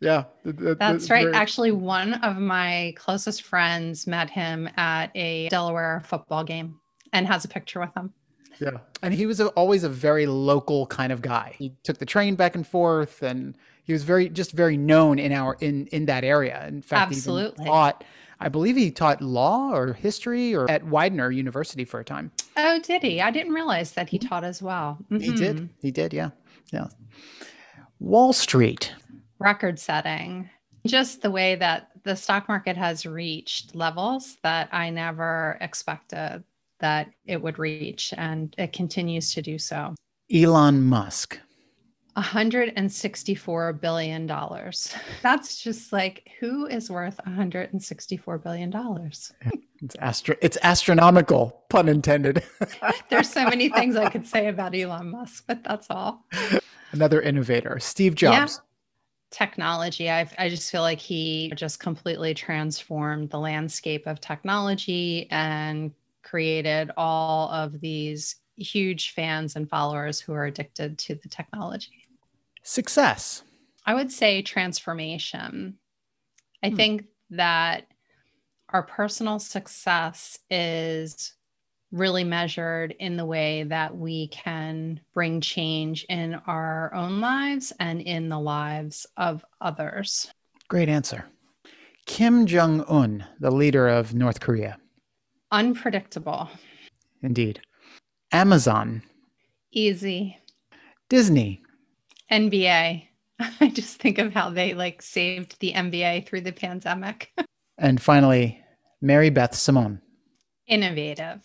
yeah. 0.00 0.24
That's 0.44 1.10
right. 1.10 1.24
Very... 1.24 1.34
Actually, 1.34 1.72
one 1.72 2.14
of 2.14 2.38
my 2.38 2.94
closest 2.96 3.42
friends 3.42 4.06
met 4.06 4.30
him 4.30 4.70
at 4.76 5.10
a 5.14 5.48
Delaware 5.48 6.02
football 6.06 6.44
game 6.44 6.80
and 7.12 7.26
has 7.26 7.44
a 7.44 7.48
picture 7.48 7.80
with 7.80 7.94
him. 7.94 8.14
Yeah. 8.60 8.78
And 9.02 9.14
he 9.14 9.26
was 9.26 9.38
a, 9.40 9.48
always 9.48 9.84
a 9.84 9.88
very 9.88 10.26
local 10.26 10.86
kind 10.86 11.12
of 11.12 11.22
guy. 11.22 11.54
He 11.58 11.74
took 11.82 11.98
the 11.98 12.06
train 12.06 12.34
back 12.34 12.54
and 12.54 12.66
forth 12.66 13.22
and 13.22 13.56
he 13.84 13.92
was 13.92 14.02
very 14.02 14.28
just 14.28 14.52
very 14.52 14.76
known 14.76 15.18
in 15.18 15.32
our 15.32 15.56
in 15.60 15.86
in 15.88 16.06
that 16.06 16.24
area. 16.24 16.66
In 16.66 16.82
fact, 16.82 17.12
Absolutely. 17.12 17.56
he 17.56 17.62
even 17.62 17.66
taught 17.66 18.04
I 18.40 18.48
believe 18.48 18.76
he 18.76 18.90
taught 18.90 19.20
law 19.20 19.72
or 19.74 19.94
history 19.94 20.54
or 20.54 20.70
at 20.70 20.84
Widener 20.84 21.30
University 21.30 21.84
for 21.84 22.00
a 22.00 22.04
time. 22.04 22.30
Oh, 22.56 22.78
did 22.80 23.02
he? 23.02 23.20
I 23.20 23.30
didn't 23.30 23.52
realize 23.52 23.92
that 23.92 24.08
he 24.08 24.18
taught 24.18 24.44
as 24.44 24.62
well. 24.62 24.98
He 25.10 25.30
Mhm. 25.32 25.36
did. 25.36 25.68
He 25.82 25.90
did, 25.90 26.12
yeah. 26.12 26.30
Yeah. 26.72 26.88
Wall 27.98 28.32
Street. 28.32 28.94
Record 29.38 29.78
setting. 29.78 30.48
Just 30.86 31.22
the 31.22 31.30
way 31.30 31.56
that 31.56 31.88
the 32.04 32.14
stock 32.14 32.48
market 32.48 32.76
has 32.76 33.04
reached 33.04 33.74
levels 33.74 34.36
that 34.42 34.68
I 34.72 34.90
never 34.90 35.58
expected 35.60 36.44
that 36.80 37.08
it 37.26 37.42
would 37.42 37.58
reach, 37.58 38.14
and 38.16 38.54
it 38.56 38.72
continues 38.72 39.34
to 39.34 39.42
do 39.42 39.58
so. 39.58 39.94
Elon 40.32 40.84
Musk. 40.84 41.40
$164 42.22 43.80
billion. 43.80 44.26
That's 45.22 45.62
just 45.62 45.92
like, 45.92 46.30
who 46.40 46.66
is 46.66 46.90
worth 46.90 47.18
$164 47.26 48.42
billion? 48.42 49.10
It's 49.80 49.96
astro- 50.00 50.36
it's 50.40 50.58
astronomical, 50.62 51.64
pun 51.68 51.88
intended. 51.88 52.42
There's 53.10 53.30
so 53.30 53.44
many 53.44 53.68
things 53.68 53.94
I 53.96 54.10
could 54.10 54.26
say 54.26 54.48
about 54.48 54.74
Elon 54.74 55.10
Musk, 55.10 55.44
but 55.46 55.62
that's 55.62 55.86
all. 55.88 56.26
Another 56.90 57.20
innovator, 57.20 57.78
Steve 57.78 58.14
Jobs. 58.14 58.60
Technology. 59.30 60.10
I 60.10 60.28
I 60.38 60.48
just 60.48 60.70
feel 60.70 60.80
like 60.80 60.98
he 60.98 61.52
just 61.54 61.80
completely 61.80 62.32
transformed 62.32 63.28
the 63.30 63.38
landscape 63.38 64.06
of 64.06 64.20
technology 64.20 65.28
and 65.30 65.92
created 66.22 66.90
all 66.96 67.50
of 67.50 67.78
these 67.80 68.36
huge 68.56 69.12
fans 69.12 69.54
and 69.54 69.68
followers 69.68 70.18
who 70.18 70.32
are 70.32 70.46
addicted 70.46 70.98
to 70.98 71.14
the 71.14 71.28
technology. 71.28 72.07
Success. 72.72 73.44
I 73.86 73.94
would 73.94 74.12
say 74.12 74.42
transformation. 74.42 75.78
I 76.62 76.68
Hmm. 76.68 76.76
think 76.76 77.04
that 77.30 77.86
our 78.68 78.82
personal 78.82 79.38
success 79.38 80.38
is 80.50 81.32
really 81.90 82.24
measured 82.24 82.94
in 82.98 83.16
the 83.16 83.24
way 83.24 83.62
that 83.62 83.96
we 83.96 84.28
can 84.28 85.00
bring 85.14 85.40
change 85.40 86.04
in 86.10 86.34
our 86.46 86.92
own 86.92 87.22
lives 87.22 87.72
and 87.80 88.02
in 88.02 88.28
the 88.28 88.38
lives 88.38 89.06
of 89.16 89.42
others. 89.62 90.30
Great 90.68 90.90
answer. 90.90 91.24
Kim 92.04 92.44
Jong 92.44 92.84
Un, 92.86 93.24
the 93.40 93.50
leader 93.50 93.88
of 93.88 94.12
North 94.12 94.40
Korea. 94.40 94.78
Unpredictable, 95.50 96.50
Indeed. 97.22 97.62
Amazon. 98.30 99.00
easy. 99.72 100.36
Disney. 101.08 101.62
NBA. 102.30 103.04
I 103.60 103.68
just 103.68 104.00
think 104.00 104.18
of 104.18 104.32
how 104.32 104.50
they 104.50 104.74
like 104.74 105.02
saved 105.02 105.58
the 105.60 105.72
NBA 105.72 106.26
through 106.26 106.42
the 106.42 106.52
pandemic. 106.52 107.32
And 107.80 108.02
finally, 108.02 108.60
Mary 109.00 109.30
Beth 109.30 109.54
Simon. 109.54 110.02
Innovative. 110.66 111.40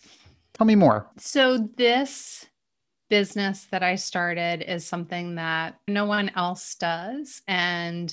Tell 0.54 0.66
me 0.66 0.74
more. 0.74 1.08
So, 1.16 1.68
this 1.76 2.44
business 3.08 3.68
that 3.70 3.84
I 3.84 3.94
started 3.94 4.62
is 4.68 4.84
something 4.84 5.36
that 5.36 5.78
no 5.86 6.06
one 6.06 6.32
else 6.34 6.74
does. 6.74 7.40
And 7.46 8.12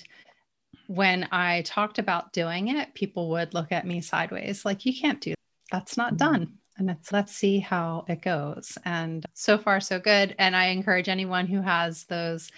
when 0.85 1.27
I 1.31 1.63
talked 1.63 1.97
about 1.97 2.33
doing 2.33 2.67
it, 2.67 2.93
people 2.93 3.29
would 3.31 3.55
look 3.55 3.71
at 3.71 3.87
me 3.87 4.01
sideways 4.01 4.65
like, 4.65 4.85
you 4.85 4.93
can't 4.93 5.19
do 5.19 5.31
that. 5.31 5.37
That's 5.71 5.97
not 5.97 6.13
mm-hmm. 6.13 6.31
done. 6.31 6.53
And 6.81 6.89
it's 6.89 7.11
let's 7.11 7.31
see 7.31 7.59
how 7.59 8.05
it 8.07 8.23
goes. 8.23 8.75
And 8.85 9.23
so 9.35 9.59
far, 9.59 9.79
so 9.79 9.99
good. 9.99 10.35
And 10.39 10.55
I 10.55 10.65
encourage 10.65 11.09
anyone 11.09 11.45
who 11.45 11.61
has 11.61 12.05
those 12.05 12.51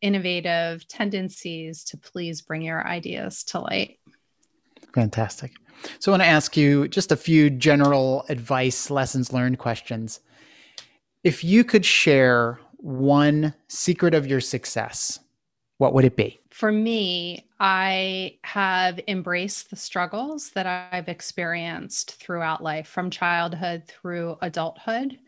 innovative 0.00 0.88
tendencies 0.88 1.84
to 1.84 1.96
please 1.96 2.42
bring 2.42 2.62
your 2.62 2.84
ideas 2.84 3.44
to 3.44 3.60
light. 3.60 4.00
Fantastic. 4.92 5.52
So 6.00 6.10
I 6.10 6.14
want 6.14 6.22
to 6.24 6.28
ask 6.28 6.56
you 6.56 6.88
just 6.88 7.12
a 7.12 7.16
few 7.16 7.48
general 7.48 8.26
advice, 8.28 8.90
lessons 8.90 9.32
learned 9.32 9.60
questions. 9.60 10.18
If 11.22 11.44
you 11.44 11.62
could 11.62 11.84
share 11.84 12.58
one 12.78 13.54
secret 13.68 14.14
of 14.14 14.26
your 14.26 14.40
success, 14.40 15.20
what 15.78 15.94
would 15.94 16.04
it 16.04 16.16
be? 16.16 16.40
For 16.50 16.72
me, 16.72 17.46
I 17.62 18.38
have 18.42 18.98
embraced 19.06 19.68
the 19.68 19.76
struggles 19.76 20.50
that 20.52 20.66
I've 20.66 21.10
experienced 21.10 22.14
throughout 22.14 22.62
life, 22.62 22.88
from 22.88 23.10
childhood 23.10 23.84
through 23.86 24.38
adulthood, 24.40 25.18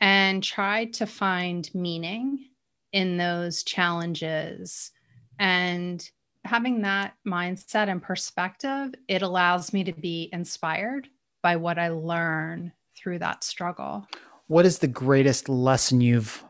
and 0.00 0.42
tried 0.42 0.94
to 0.94 1.06
find 1.06 1.68
meaning 1.74 2.46
in 2.92 3.18
those 3.18 3.62
challenges. 3.64 4.92
And 5.38 6.08
having 6.46 6.80
that 6.82 7.12
mindset 7.26 7.88
and 7.88 8.02
perspective, 8.02 8.94
it 9.06 9.20
allows 9.20 9.74
me 9.74 9.84
to 9.84 9.92
be 9.92 10.30
inspired 10.32 11.08
by 11.42 11.56
what 11.56 11.78
I 11.78 11.90
learn 11.90 12.72
through 12.96 13.18
that 13.18 13.44
struggle. 13.44 14.06
What 14.46 14.64
is 14.64 14.78
the 14.78 14.88
greatest 14.88 15.50
lesson 15.50 16.00
you've 16.00 16.42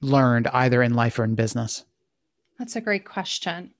learned 0.00 0.46
either 0.48 0.82
in 0.82 0.94
life 0.94 1.18
or 1.18 1.24
in 1.24 1.34
business? 1.34 1.84
That's 2.58 2.76
a 2.76 2.80
great 2.80 3.04
question. 3.04 3.74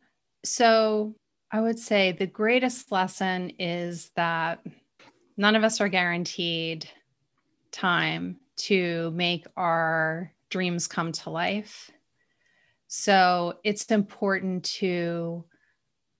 So, 0.45 1.15
I 1.51 1.61
would 1.61 1.79
say 1.79 2.13
the 2.13 2.27
greatest 2.27 2.91
lesson 2.91 3.51
is 3.59 4.11
that 4.17 4.65
none 5.37 5.55
of 5.55 5.65
us 5.65 5.81
are 5.81 5.89
guaranteed 5.89 6.89
time 7.71 8.39
to 8.57 9.11
make 9.13 9.47
our 9.57 10.33
dreams 10.51 10.89
come 10.89 11.13
to 11.13 11.31
life. 11.31 11.91
So, 12.89 13.55
it's 13.65 13.85
important 13.87 14.65
to 14.77 15.45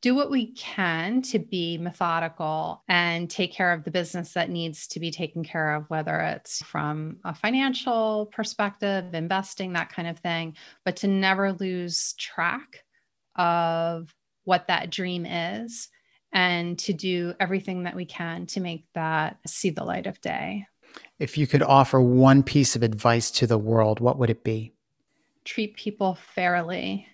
do 0.03 0.15
what 0.17 0.31
we 0.31 0.53
can 0.53 1.23
to 1.23 1.39
be 1.39 1.79
methodical 1.79 2.83
and 2.89 3.31
take 3.31 3.53
care 3.53 3.73
of 3.73 3.85
the 3.85 3.91
business 3.91 4.33
that 4.35 4.51
needs 4.51 4.89
to 4.89 5.01
be 5.01 5.13
taken 5.13 5.45
care 5.45 5.75
of, 5.75 5.89
whether 5.89 6.19
it's 6.21 6.63
from 6.65 7.19
a 7.25 7.33
financial 7.35 8.27
perspective, 8.27 9.15
investing, 9.15 9.73
that 9.73 9.93
kind 9.93 10.09
of 10.09 10.19
thing, 10.19 10.57
but 10.85 10.97
to 10.97 11.07
never 11.07 11.53
lose 11.53 12.15
track 12.15 12.85
of 13.37 14.15
what 14.45 14.69
that 14.69 14.91
dream 14.91 15.27
is 15.27 15.89
and 16.33 16.79
to 16.79 16.93
do 16.93 17.35
everything 17.39 17.85
that 17.85 17.95
we 17.95 18.05
can 18.05 18.47
to 18.47 18.61
make 18.61 18.87
that 18.95 19.39
see 19.47 19.71
the 19.71 19.85
light 19.85 20.07
of 20.07 20.21
day. 20.21 20.67
If 21.19 21.39
you 21.39 21.47
could 21.47 21.63
offer 21.63 22.01
one 22.01 22.43
piece 22.43 22.75
of 22.75 22.83
advice 22.83 23.31
to 23.33 23.47
the 23.47 23.59
world, 23.59 24.01
what 24.01 24.19
would 24.19 24.31
it 24.31 24.45
be? 24.45 24.73
Treat 25.45 25.77
people 25.77 26.15
fairly. 26.35 27.07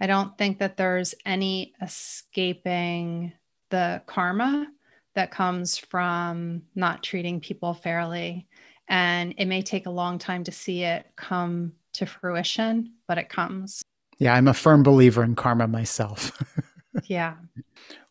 I 0.00 0.06
don't 0.06 0.36
think 0.38 0.58
that 0.58 0.76
there's 0.76 1.14
any 1.26 1.74
escaping 1.82 3.32
the 3.70 4.02
karma 4.06 4.68
that 5.14 5.30
comes 5.30 5.76
from 5.76 6.62
not 6.74 7.02
treating 7.02 7.40
people 7.40 7.74
fairly. 7.74 8.46
And 8.88 9.34
it 9.38 9.46
may 9.46 9.62
take 9.62 9.86
a 9.86 9.90
long 9.90 10.18
time 10.18 10.44
to 10.44 10.52
see 10.52 10.82
it 10.82 11.06
come 11.16 11.72
to 11.94 12.06
fruition, 12.06 12.94
but 13.06 13.18
it 13.18 13.28
comes. 13.28 13.82
Yeah, 14.20 14.34
I'm 14.34 14.48
a 14.48 14.54
firm 14.54 14.82
believer 14.82 15.24
in 15.24 15.34
karma 15.34 15.66
myself. 15.66 16.30
Yeah. 17.06 17.36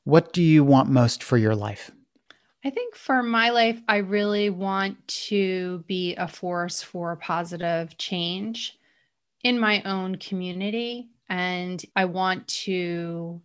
what 0.06 0.32
do 0.32 0.42
you 0.42 0.64
want 0.64 0.90
most 0.90 1.22
for 1.22 1.38
your 1.38 1.54
life? 1.54 1.92
I 2.64 2.70
think 2.70 2.96
for 2.96 3.22
my 3.22 3.50
life, 3.50 3.82
I 3.90 3.98
really 3.98 4.50
want 4.50 5.06
to 5.28 5.84
be 5.86 6.16
a 6.16 6.30
force 6.30 6.82
for 6.82 7.18
positive 7.18 7.98
change 7.98 8.80
in 9.44 9.60
my 9.60 9.82
own 9.84 10.16
community. 10.16 11.10
And 11.28 11.84
I 11.94 12.06
want 12.06 12.48
to 12.64 13.42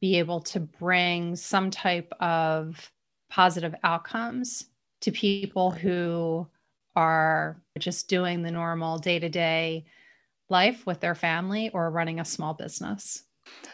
be 0.00 0.18
able 0.18 0.40
to 0.40 0.60
bring 0.60 1.36
some 1.36 1.70
type 1.70 2.10
of 2.18 2.90
positive 3.28 3.74
outcomes 3.84 4.64
to 5.02 5.12
people 5.12 5.70
who 5.70 6.46
are 6.96 7.60
just 7.78 8.08
doing 8.08 8.42
the 8.42 8.50
normal 8.50 8.98
day 8.98 9.18
to 9.18 9.28
day 9.28 9.84
life 10.48 10.86
with 10.86 11.00
their 11.00 11.14
family 11.14 11.70
or 11.70 11.90
running 11.90 12.20
a 12.20 12.24
small 12.24 12.54
business. 12.54 13.24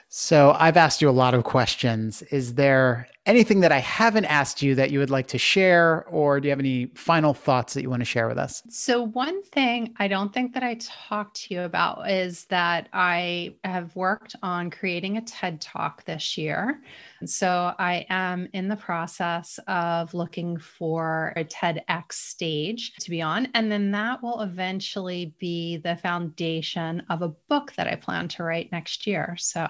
So, 0.09 0.55
I've 0.59 0.77
asked 0.77 1.03
you 1.03 1.11
a 1.11 1.11
lot 1.11 1.35
of 1.35 1.45
questions. 1.45 2.23
Is 2.23 2.55
there 2.55 3.09
anything 3.27 3.61
that 3.61 3.73
I 3.73 3.79
haven't 3.79 4.27
asked 4.27 4.61
you 4.61 4.75
that 4.75 4.91
you 4.91 4.99
would 4.99 5.11
like 5.11 5.29
to 5.29 5.39
share, 5.39 6.05
or 6.09 6.41
do 6.41 6.49
you 6.49 6.51
have 6.51 6.59
any 6.59 6.87
final 6.95 7.33
thoughts 7.33 7.75
that 7.75 7.83
you 7.83 7.89
want 7.89 8.01
to 8.01 8.07
share 8.07 8.29
with 8.29 8.39
us? 8.39 8.63
So, 8.69 9.03
one 9.03 9.43
thing 9.43 9.95
I 9.99 10.09
don't 10.09 10.33
think 10.33 10.53
that 10.55 10.63
I 10.63 10.79
talked 10.81 11.37
to 11.43 11.55
you 11.55 11.63
about 11.63 12.11
is 12.11 12.45
that 12.47 12.89
I 12.93 13.55
have 13.65 13.95
worked 13.97 14.37
on 14.43 14.71
creating 14.71 15.17
a 15.17 15.23
TED 15.23 15.61
Talk 15.61 16.05
this 16.05 16.37
year. 16.37 16.83
So, 17.25 17.75
I 17.79 18.07
am 18.11 18.49
in 18.53 18.69
the 18.69 18.77
process 18.77 19.59
of 19.69 20.13
looking 20.13 20.59
for 20.59 21.33
a 21.37 21.45
TEDx 21.45 22.13
stage 22.13 22.95
to 23.01 23.11
be 23.11 23.23
on. 23.23 23.49
And 23.55 23.73
then 23.73 23.91
that 23.93 24.23
will 24.23 24.43
eventually 24.43 25.35
be 25.39 25.79
the 25.79 25.97
foundation 25.97 27.03
of 27.09 27.23
a 27.23 27.29
book 27.49 27.73
that 27.77 27.89
I 27.89 27.97
plan 27.97 28.29
to 28.29 28.45
write 28.45 28.71
next 28.73 29.07
year. 29.07 29.37
So, 29.39 29.69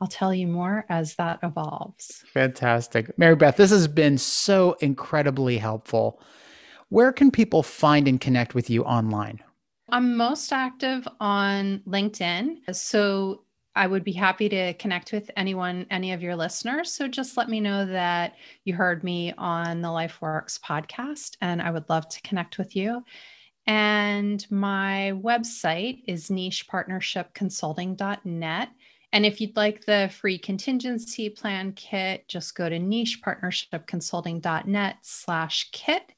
I'll 0.00 0.08
tell 0.08 0.34
you 0.34 0.46
more 0.46 0.86
as 0.88 1.16
that 1.16 1.40
evolves. 1.42 2.24
Fantastic. 2.32 3.16
Mary 3.18 3.36
Beth, 3.36 3.56
this 3.56 3.70
has 3.70 3.86
been 3.86 4.16
so 4.18 4.76
incredibly 4.80 5.58
helpful. 5.58 6.20
Where 6.88 7.12
can 7.12 7.30
people 7.30 7.62
find 7.62 8.08
and 8.08 8.20
connect 8.20 8.54
with 8.54 8.70
you 8.70 8.82
online? 8.84 9.40
I'm 9.90 10.16
most 10.16 10.52
active 10.52 11.06
on 11.20 11.82
LinkedIn. 11.86 12.74
So 12.74 13.42
I 13.76 13.86
would 13.86 14.04
be 14.04 14.12
happy 14.12 14.48
to 14.48 14.72
connect 14.74 15.12
with 15.12 15.30
anyone, 15.36 15.86
any 15.90 16.12
of 16.12 16.22
your 16.22 16.34
listeners. 16.34 16.90
So 16.92 17.06
just 17.06 17.36
let 17.36 17.48
me 17.48 17.60
know 17.60 17.86
that 17.86 18.34
you 18.64 18.74
heard 18.74 19.04
me 19.04 19.32
on 19.38 19.80
the 19.80 19.86
LifeWorks 19.88 20.58
podcast, 20.60 21.36
and 21.40 21.62
I 21.62 21.70
would 21.70 21.88
love 21.88 22.08
to 22.08 22.20
connect 22.22 22.58
with 22.58 22.74
you. 22.74 23.04
And 23.66 24.44
my 24.50 25.12
website 25.14 26.02
is 26.08 26.30
nichepartnershipconsulting.net. 26.30 28.68
And 29.12 29.26
if 29.26 29.40
you'd 29.40 29.56
like 29.56 29.84
the 29.84 30.08
free 30.12 30.38
contingency 30.38 31.30
plan 31.30 31.72
kit, 31.72 32.28
just 32.28 32.54
go 32.54 32.68
to 32.68 32.78
nichepartnershipconsulting.net 32.78 34.96
slash 35.02 35.68
kit 35.72 36.12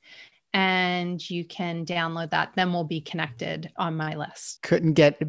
and 0.54 1.30
you 1.30 1.44
can 1.44 1.86
download 1.86 2.30
that. 2.30 2.52
Then 2.54 2.72
we'll 2.72 2.84
be 2.84 3.00
connected 3.00 3.72
on 3.76 3.96
my 3.96 4.14
list. 4.14 4.62
Couldn't 4.62 4.92
get 4.92 5.20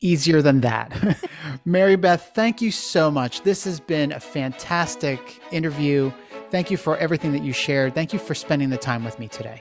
easier 0.00 0.42
than 0.42 0.60
that. 0.62 1.18
Mary 1.64 1.96
Beth, 1.96 2.32
thank 2.34 2.60
you 2.60 2.70
so 2.70 3.10
much. 3.10 3.42
This 3.42 3.64
has 3.64 3.80
been 3.80 4.12
a 4.12 4.20
fantastic 4.20 5.40
interview. 5.52 6.12
Thank 6.50 6.70
you 6.70 6.76
for 6.76 6.96
everything 6.98 7.32
that 7.32 7.42
you 7.42 7.52
shared. 7.52 7.94
Thank 7.94 8.12
you 8.12 8.18
for 8.18 8.34
spending 8.34 8.70
the 8.70 8.76
time 8.76 9.04
with 9.04 9.18
me 9.18 9.28
today. 9.28 9.60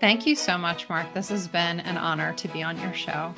Thank 0.00 0.26
you 0.26 0.34
so 0.34 0.56
much, 0.56 0.88
Mark. 0.88 1.12
This 1.12 1.28
has 1.28 1.48
been 1.48 1.80
an 1.80 1.98
honor 1.98 2.32
to 2.34 2.48
be 2.48 2.62
on 2.62 2.80
your 2.80 2.94
show. 2.94 3.34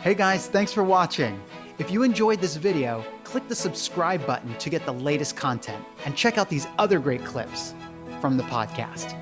Hey 0.00 0.14
guys, 0.14 0.48
thanks 0.48 0.72
for 0.72 0.82
watching. 0.82 1.40
If 1.82 1.90
you 1.90 2.04
enjoyed 2.04 2.40
this 2.40 2.54
video, 2.54 3.04
click 3.24 3.48
the 3.48 3.56
subscribe 3.56 4.24
button 4.24 4.56
to 4.58 4.70
get 4.70 4.86
the 4.86 4.92
latest 4.92 5.34
content 5.34 5.84
and 6.04 6.16
check 6.16 6.38
out 6.38 6.48
these 6.48 6.68
other 6.78 7.00
great 7.00 7.24
clips 7.24 7.74
from 8.20 8.36
the 8.36 8.44
podcast. 8.44 9.21